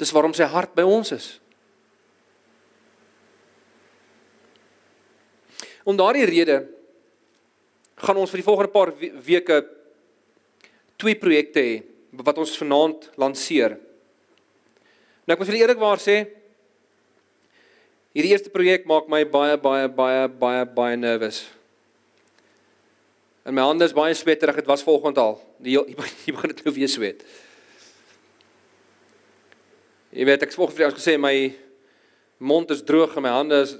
[0.00, 1.28] Dis waarom sy hart by ons is.
[5.84, 6.62] Om daardie rede
[8.00, 9.60] gaan ons vir die volgende paar weke
[11.00, 11.74] twee projekte hê
[12.22, 13.76] wat ons vanaand lanseer.
[15.24, 16.16] Nou ek moet vir eerlikwaar sê
[18.14, 21.42] hierdie eerste projek maak my baie baie baie baie baie nervous.
[23.44, 25.34] En my hande is baie sweterig, dit was vanoggend al.
[25.60, 25.96] Die jy
[26.36, 27.24] begin dit nou weer sweet.
[30.14, 31.34] Jy weet ek vanoggend vir jou gesê my
[32.38, 33.76] mond is droog en my hande is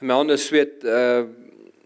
[0.00, 1.28] my hande sweet uh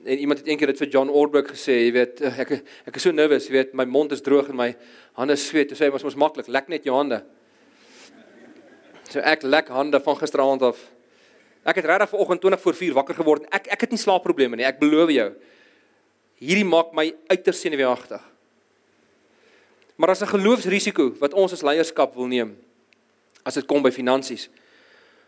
[0.04, 2.50] en iemand het eendag dit vir John Ortberg gesê, jy weet ek
[2.88, 4.68] ek is so nervus, jy weet my mond is droog en my
[5.18, 5.70] hande sweet.
[5.70, 7.22] Toe sê hy was mos maklik, lek net jou hande.
[9.10, 10.80] So ek lek hande van gisteraand af.
[11.64, 13.48] Ek het regtig vanoggend 20 voor 4 wakker geword.
[13.54, 15.30] Ek ek het nie slaapprobleme nie, ek beloof jou.
[16.44, 18.20] Hierdie maak my uiters senuweeagtig.
[19.96, 22.56] Maar as 'n geloofsrisiko wat ons as leierskap wil neem
[23.44, 24.48] as dit kom by finansies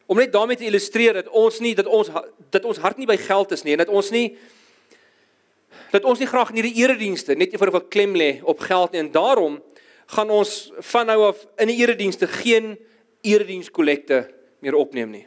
[0.07, 2.11] om net daarmee te illustreer dat ons nie dat ons
[2.51, 4.39] dat ons hart nie by geld is nie en dat ons nie
[5.92, 9.01] dat ons nie graag in hierdie eredienste net eenvoudig wil klem lê op geld nie
[9.01, 9.62] en daarom
[10.07, 12.77] gaan ons van nou af in die eredienste geen
[13.27, 14.27] eredienskollekte
[14.62, 15.27] meer opneem nie.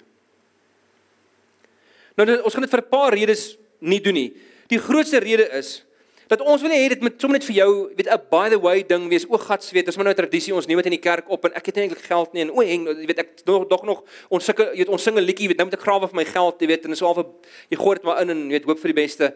[2.15, 4.33] Nou ons gaan dit vir 'n paar redes nie doen nie.
[4.67, 5.85] Die grootste rede is
[6.29, 8.59] dat ons wil nie hê dit moet sommer net vir jou weet 'n by the
[8.59, 9.25] way ding wees.
[9.25, 10.53] O God se weet, dis maar nou 'n tradisie.
[10.53, 12.51] Ons neem dit in die kerk op en ek het nie eintlik geld nie en
[12.51, 15.21] o heng, jy weet ek nog dog nog ons sulke jy weet ons sing 'n
[15.21, 17.25] liedjie, weet nou moet ek grawe vir my geld, jy weet en so al vir
[17.69, 19.33] jy gooi dit maar in en weet hoop vir die beste.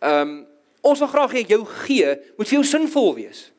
[0.00, 0.46] Ehm um,
[0.86, 3.50] ons wil graag hê jou gee moet vir jou sinvol wees.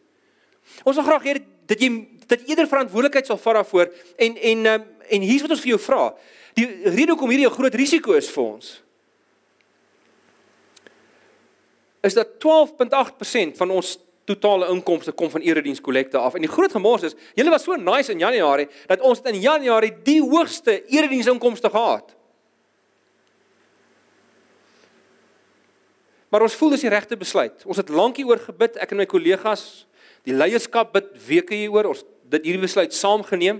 [0.87, 1.33] Ons wil graag hê
[1.67, 1.89] dat jy
[2.27, 5.75] dat jy eerder verantwoordelikheid sal vat daarvoor en en um, en hier's wat ons vir
[5.75, 6.13] jou vra.
[6.55, 8.75] Die rede hoekom hierdie 'n groot risiko is vir ons
[12.07, 13.97] is dat 12.8% van ons
[14.27, 16.35] totale inkomste kom van eredienskollekte af.
[16.35, 19.93] En die groot gemors is, julle was so nice in Januarie dat ons in Januarie
[20.03, 22.15] die hoogste ereddiensinkomste gehad.
[26.37, 27.63] Maar ons voel dis die regte besluit.
[27.65, 29.87] Ons het lankie oor gebid, ek en my kollegas,
[30.21, 33.57] die leierskap bid weke hieroor, ons dit hierdie besluit saam geneem.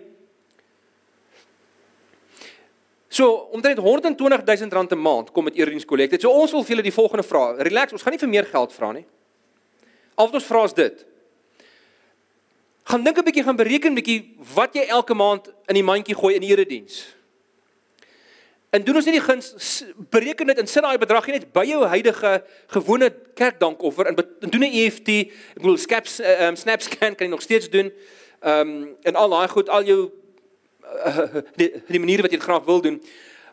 [3.10, 6.22] So, omtrent 120 000 rand 'n maand kom met Eerdens kollekte.
[6.22, 7.56] So ons wil vir julle die volgende vra.
[7.58, 9.06] Relax, ons gaan nie vir meer geld vra nie.
[10.16, 11.06] Al wat ons vra is dit.
[12.84, 16.16] Gaan dink 'n bietjie, gaan bereken 'n bietjie wat jy elke maand in die mandjie
[16.16, 17.17] gooi in die erediens.
[18.70, 21.86] En doen ons net die guns bereken dit en sit daai bedrag net by jou
[21.88, 22.32] huidige
[22.76, 25.10] gewone kerkdankoffer en, en doen 'n EFT,
[25.56, 27.92] ek bedoel Scaps um, SnapScan kan jy nog steeds doen.
[28.42, 30.12] Ehm um, en al daai goed, al jou
[31.60, 33.02] die, die manier wat jy graag wil doen.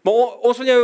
[0.02, 0.82] Maar ons wil jou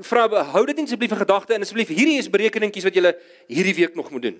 [0.00, 3.14] vra hou dit net asseblief in gedagte en asseblief hierdie is berekeningkies wat jy
[3.48, 4.38] hierdie week nog moet doen.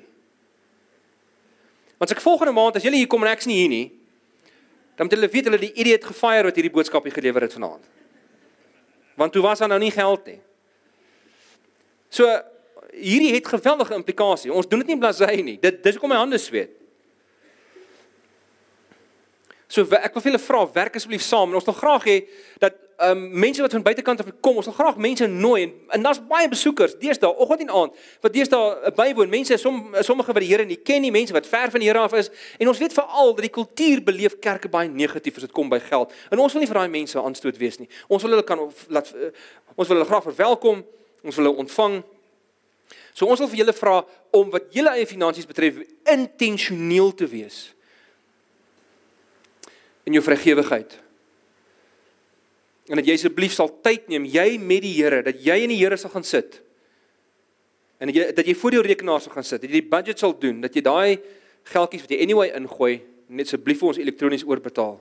[1.99, 3.87] Want as ek volgende maand as jy hier kom en ek's nie hier nie,
[4.97, 7.85] dan moet hulle weet hulle die idiot gefire wat hierdie boodskap hier gelewer het vanaand.
[9.17, 10.41] Want toe was daar nou nie geld nie.
[12.13, 12.29] So
[12.93, 14.53] hierdie het geweldige implikasie.
[14.53, 15.59] Ons doen dit nie blasey nie.
[15.61, 16.75] Dit dis hoekom my hande sweet.
[19.73, 22.17] So ek wil vir julle vra, werk asseblief saam en ons wil graag hê
[22.61, 22.77] dat
[23.09, 26.21] um, mense wat van buitekant af kom, ons wil graag mense nooi en, en daar's
[26.29, 29.31] baie besoekers deesdae oggend en aand wat deesdae bywoon.
[29.33, 32.03] Mense som sommige wat die Here nie ken nie, mense wat ver van die Here
[32.03, 35.55] af is en ons weet veral dat die kultuur beleef kerke baie negatief as dit
[35.55, 36.15] kom by geld.
[36.31, 37.91] En ons wil nie vir daai mense aanstoot wees nie.
[38.09, 39.31] Ons wil hulle kan laat uh,
[39.75, 40.83] ons wil hulle graag verwelkom.
[41.23, 42.01] Ons wil hulle ontvang.
[43.13, 44.01] So ons wil vir julle vra
[44.33, 47.71] om wat julle eie finansies betref intentioneel te wees
[50.09, 51.02] in jou vrygewigheid.
[52.91, 55.79] En dat jy asseblief sal tyd neem, jy met die Here, dat jy in die
[55.79, 56.59] Here sal gaan sit.
[58.03, 60.19] En dat jy dat jy voor jou rekenaar sal gaan sit, dat jy die budget
[60.19, 61.23] sal doen, dat jy daai
[61.71, 62.97] geldjies wat jy anyway ingooi,
[63.31, 64.97] net asseblief vir ons elektronies oorbetaal.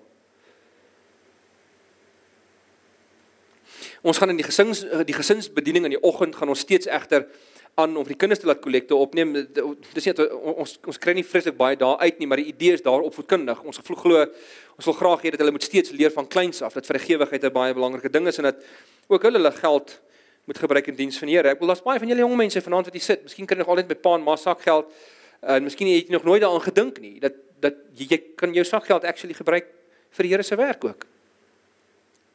[4.02, 7.28] Ons gaan in die gesins die gesinsbediening in die oggend gaan ons steeds egter
[7.80, 9.34] aan om vir die kinders te laat kollekte opneem.
[9.94, 12.84] Dis nie ons ons kry nie vreeslik baie daar uit nie, maar die idee is
[12.86, 13.64] daar opvoedkundig.
[13.64, 14.26] Ons glo
[14.78, 17.54] ons wil graag hê dat hulle moet steeds leer van kleins af dat vrygewigheid 'n
[17.54, 18.64] baie belangrike ding is en dat
[19.08, 20.02] ook hulle hulle geld
[20.46, 21.50] moet gebruik in diens van die Here.
[21.50, 23.24] Ek wil daar's baie van julle jong mense vanaand wat hier sit.
[23.24, 24.92] Miskien kan jy nog altyd met pa en ma sakgeld
[25.42, 28.66] en miskien het jy nog nooit daaraan gedink nie dat dat jy, jy kan jou
[28.66, 29.68] sakgeld actually gebruik
[30.12, 31.06] vir die Here se werk ook.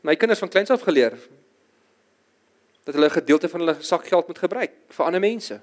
[0.02, 1.18] My kinders van kleins af geleer
[2.86, 5.60] dat hulle 'n gedeelte van hulle sakgeld moet gebruik vir ander mense.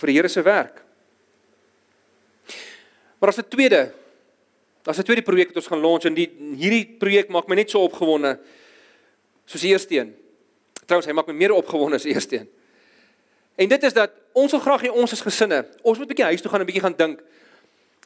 [0.00, 0.82] vir die Here se werk.
[3.18, 3.92] Maar as 'n tweede
[4.84, 7.70] as 'n tweede projek wat ons gaan launch en die hierdie projek maak my net
[7.70, 8.38] so opgewonde
[9.44, 10.16] soos die eerste een.
[10.86, 12.48] Trouwens, hy maak my meer opgewonde as die eerste een.
[13.56, 16.24] En dit is dat ons wil graag hê ons as gesinne, ons moet 'n bietjie
[16.24, 17.22] huis toe gaan en 'n bietjie gaan dink.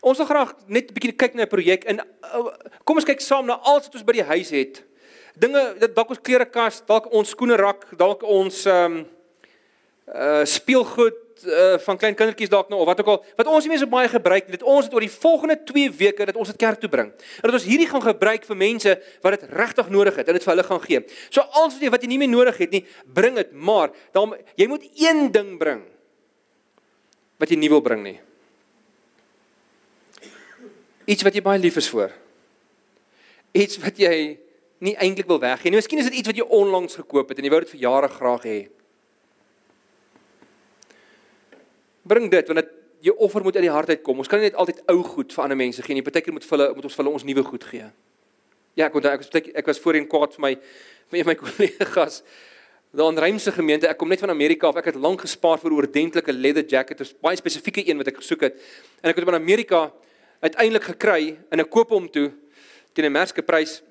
[0.00, 2.46] Ons wil graag net 'n bietjie kyk na 'n projek en uh,
[2.84, 4.82] kom ons kyk saam na alles wat ons by die huis het
[5.34, 9.02] dinge dalk ons klerekas, dalk ons skoene rak, dalk ons ehm um,
[10.04, 13.72] uh speelgoed uh van klein kindertjies dalk nou of wat ook al wat ons nie
[13.72, 14.56] meer so baie gebruik nie.
[14.58, 17.10] Dit ons het oor die volgende 2 weke dat ons dit kerk toe bring.
[17.40, 20.44] En dat ons hierdie gaan gebruik vir mense wat dit regtig nodig het en dit
[20.44, 21.02] vir hulle gaan gee.
[21.30, 24.36] So alles wat jy wat jy nie meer nodig het nie, bring dit, maar dan
[24.60, 25.82] jy moet een ding bring
[27.40, 28.18] wat jy nie wil bring nie.
[31.10, 32.14] Iets wat jy baie lief is vir.
[33.54, 34.14] Iets wat jy
[34.84, 35.80] nie eintlik wil weggee nie.
[35.80, 38.08] Miskien is dit iets wat jy onlangs gekoop het en jy wou dit vir jare
[38.12, 38.58] graag hê.
[42.04, 42.72] Bring dit want dit
[43.08, 44.20] jou offer moet uit die hart uitkom.
[44.22, 46.04] Ons kan nie net altyd ou goed vir ander mense gee nie.
[46.04, 47.86] Partykeer moet hulle moet ons vir hulle ons nuwe goed gee.
[48.74, 50.52] Ja, ek onthou ek was ek was voorheen kwaad vir my
[51.12, 52.22] vir my kollegas
[52.94, 53.88] daar in Rymse gemeente.
[53.90, 54.78] Ek kom net van Amerika af.
[54.78, 58.22] Ek het lank gespaar vir 'n oordentlike leather jacket, 'n baie spesifieke een wat ek
[58.22, 58.54] gesoek het.
[59.02, 59.92] En ek het hom in Amerika
[60.40, 62.32] uiteindelik gekry en ek koop hom toe
[62.92, 63.82] teen 'n merske prys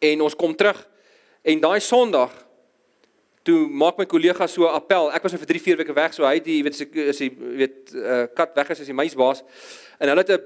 [0.00, 0.80] en ons kom terug
[1.42, 2.32] en daai Sondag
[3.46, 5.10] toe maak my kollega so 'n appel.
[5.12, 6.74] Ek was nou vir 3, 4 weke weg, so hy het die weet
[7.08, 9.42] as hy weet uh, kat weg is as die meisbaas
[9.98, 10.44] en hulle het 'n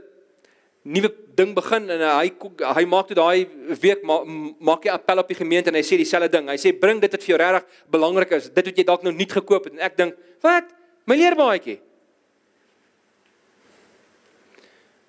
[0.85, 2.31] nuwe ding begin en hy
[2.77, 3.49] hy maak toe daai
[3.81, 4.23] week ma,
[4.61, 6.49] maak hy appel op die gemeente en hy sê dieselfde ding.
[6.49, 8.51] Hy sê bring dit wat vir jou regtig belangrik is.
[8.51, 10.65] Dit wat jy dalk nou nie gekoop het en ek dink, "Wat?
[11.07, 11.81] My leerbaadjie."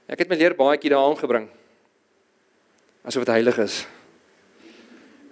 [0.08, 1.50] Ek het my leerbaadjie daar aangebring.
[3.06, 3.86] Asof dit heilig is.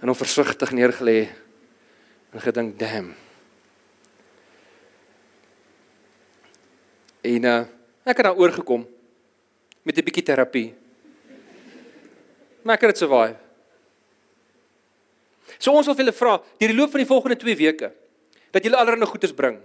[0.03, 1.29] En hom versigtig neergelê
[2.35, 3.13] en gedink, "Damn."
[7.21, 7.59] En uh,
[8.03, 8.83] ek het daar oorgekom
[9.81, 10.75] met 'n bietjie terapie.
[12.61, 13.35] Maar ek het dit survive.
[15.57, 17.93] So ons wil vir julle vra, deur die loop van die volgende 2 weke,
[18.51, 19.59] dat julle allerlei goedes bring.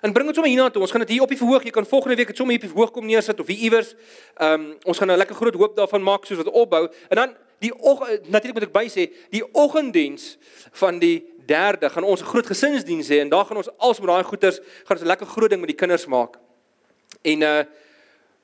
[0.00, 0.80] En bring dit sommer hiernatoe.
[0.82, 1.62] Ons gaan dit hier op die verhoog.
[1.62, 3.94] Jy kan volgende week dit sommer hier op die verhoog kom neersit of hier iewers.
[4.36, 6.88] Ehm um, ons gaan nou lekker groot hoop daarvan maak soos wat opbou.
[7.08, 7.72] En dan die
[8.26, 10.36] natuurlik moet ek by sê, die oggenddiens
[10.80, 14.08] van die derde gaan ons 'n groot gesinsdiens hê en daar gaan ons als met
[14.08, 16.38] daai goeders gaan ons 'n lekker groot ding met die kinders maak.
[17.22, 17.64] En uh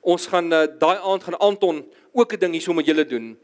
[0.01, 3.37] ons gaan uh, daai aand gaan Anton ook 'n ding hierso met julle doen.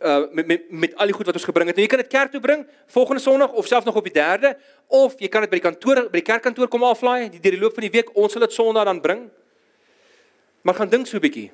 [0.00, 1.76] Uh met met met al die goed wat ons gebring het.
[1.76, 4.56] Nou jy kan dit kerk toe bring volgende Sondag of selfs nog op die 3de
[4.86, 7.60] of jy kan dit by die kantoor by die kerkkantoor kom aflaai die deur die
[7.60, 8.16] loop van die week.
[8.16, 9.30] Ons sal dit Sondag dan bring.
[10.62, 11.50] Maar gaan dink so 'n bietjie.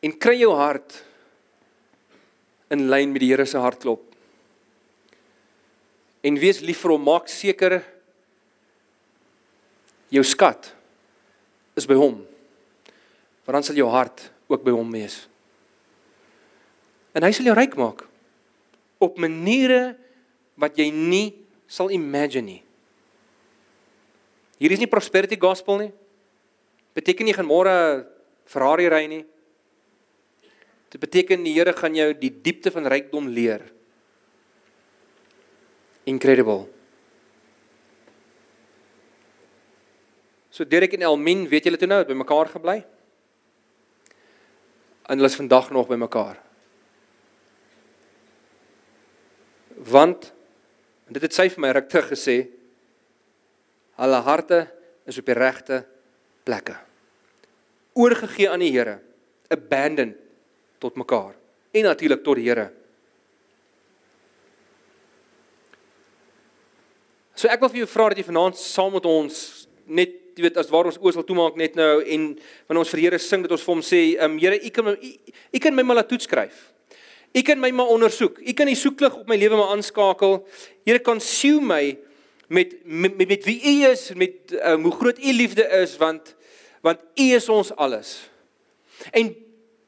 [0.00, 1.04] En kry jou hart
[2.72, 4.04] in lyn met die Here se hartklop.
[6.22, 7.80] En wees lief vir hom, maak seker
[10.12, 10.70] jou skat
[11.78, 12.20] is by hom
[13.42, 15.24] want dan sal jou hart ook by hom wees.
[17.10, 18.04] En hy sal jou ryk maak
[19.02, 19.96] op maniere
[20.60, 21.32] wat jy nie
[21.66, 22.60] sal imagine nie.
[24.62, 25.90] Hier is nie prosperity gospel nie.
[26.94, 27.72] Beteken nie gaan môre
[28.46, 29.24] Ferrari ry nie.
[30.92, 33.64] Dit beteken die Here gaan jou die diepte van rykdom leer.
[36.04, 36.66] Incredible.
[40.52, 42.82] So Derek en Elmin, weet julle toe nou, het by mekaar gebly?
[45.12, 46.38] en hulle is vandag nog by mekaar.
[49.76, 50.30] Want
[51.06, 52.36] en dit het sy vir my terug gesê
[54.00, 54.62] hulle harte
[55.04, 55.82] is op die regte
[56.46, 56.78] plekke.
[57.98, 59.00] Oorgegee aan die Here,
[59.52, 60.16] abandoned
[60.82, 61.36] tot mekaar
[61.72, 62.68] en natuurlik tot die Here.
[67.38, 69.38] So ek wil vir jou vra dat jy vanaand saam met ons
[69.86, 72.28] net jy weet as waar ons oos wil toemaak net nou en
[72.66, 74.70] wanneer ons vir die Here sing dat ons vir hom sê, ehm um, Here, u
[74.70, 76.68] kan u, kan my maar laat toets skryf.
[77.32, 78.42] U kan my maar ondersoek.
[78.44, 80.42] U kan die soeklig op my lewe maar aanskakel.
[80.84, 81.96] Here sien my
[82.48, 86.34] met met met, met wie u is met um, hoe groot u liefde is want
[86.82, 88.28] want u is ons alles.
[89.10, 89.34] En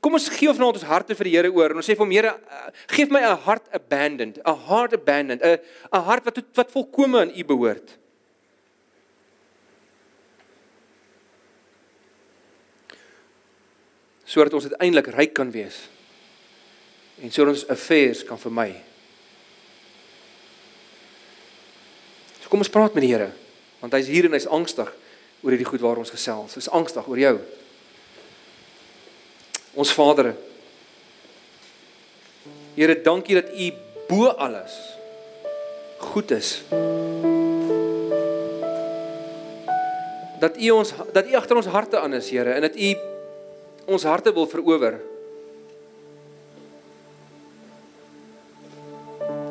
[0.05, 2.13] kom ons gee vanaand ons harte vir die Here oor en ons sê vir hom
[2.13, 5.59] Here, uh, geef my 'n hart abandoned, 'n heart abandoned, 'n
[5.93, 7.97] 'n hart wat wat volkome aan u behoort.
[14.35, 15.85] sodat ons uiteindelik ryk kan wees
[17.23, 18.73] en sodat ons affairs kan vermy.
[22.41, 23.31] So kom ons praat met die Here
[23.81, 24.91] want hy's hier en hy's angstig
[25.45, 26.57] oor hierdie goed waar ons gesels.
[26.57, 27.37] Hy's angstig oor jou.
[29.75, 30.35] Ons Vader.
[32.75, 33.73] Here, dankie dat U
[34.09, 34.75] bo alles
[35.99, 36.63] goed is.
[40.41, 42.95] Dat U ons dat U agter ons harte aan is, Here, en dat U
[43.87, 45.01] ons harte wil verower.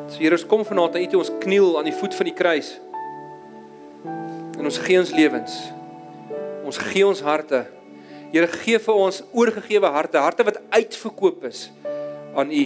[0.08, 2.36] So Here, ons kom vanaand aan U toe ons kniel aan die voet van die
[2.36, 2.74] kruis.
[4.58, 5.56] En ons gee ons lewens.
[6.64, 7.66] Ons gee ons harte.
[8.34, 11.68] Here, gee vir ons oorgegewe harte, harte wat uitverkoop is
[12.34, 12.64] aan U.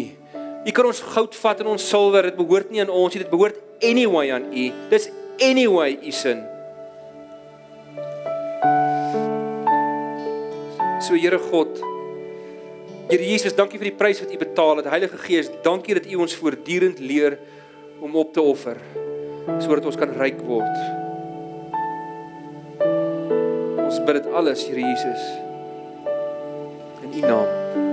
[0.64, 3.28] U kan ons goud vat en ons silwer, dit behoort nie aan ons nie, dit
[3.28, 4.62] behoort anyway aan U.
[4.88, 5.10] Dis
[5.44, 6.40] anyway U sin.
[11.04, 11.76] So Here God.
[13.10, 14.88] Here Jesus, dankie vir die prys wat U betaal het.
[14.88, 17.36] Heilige Gees, dankie dat U ons voortdurend leer
[18.00, 18.80] om op te offer
[19.60, 20.80] sodat ons kan ryk word.
[23.84, 25.28] Ons bid dit alles, Here Jesus.
[27.20, 27.87] No.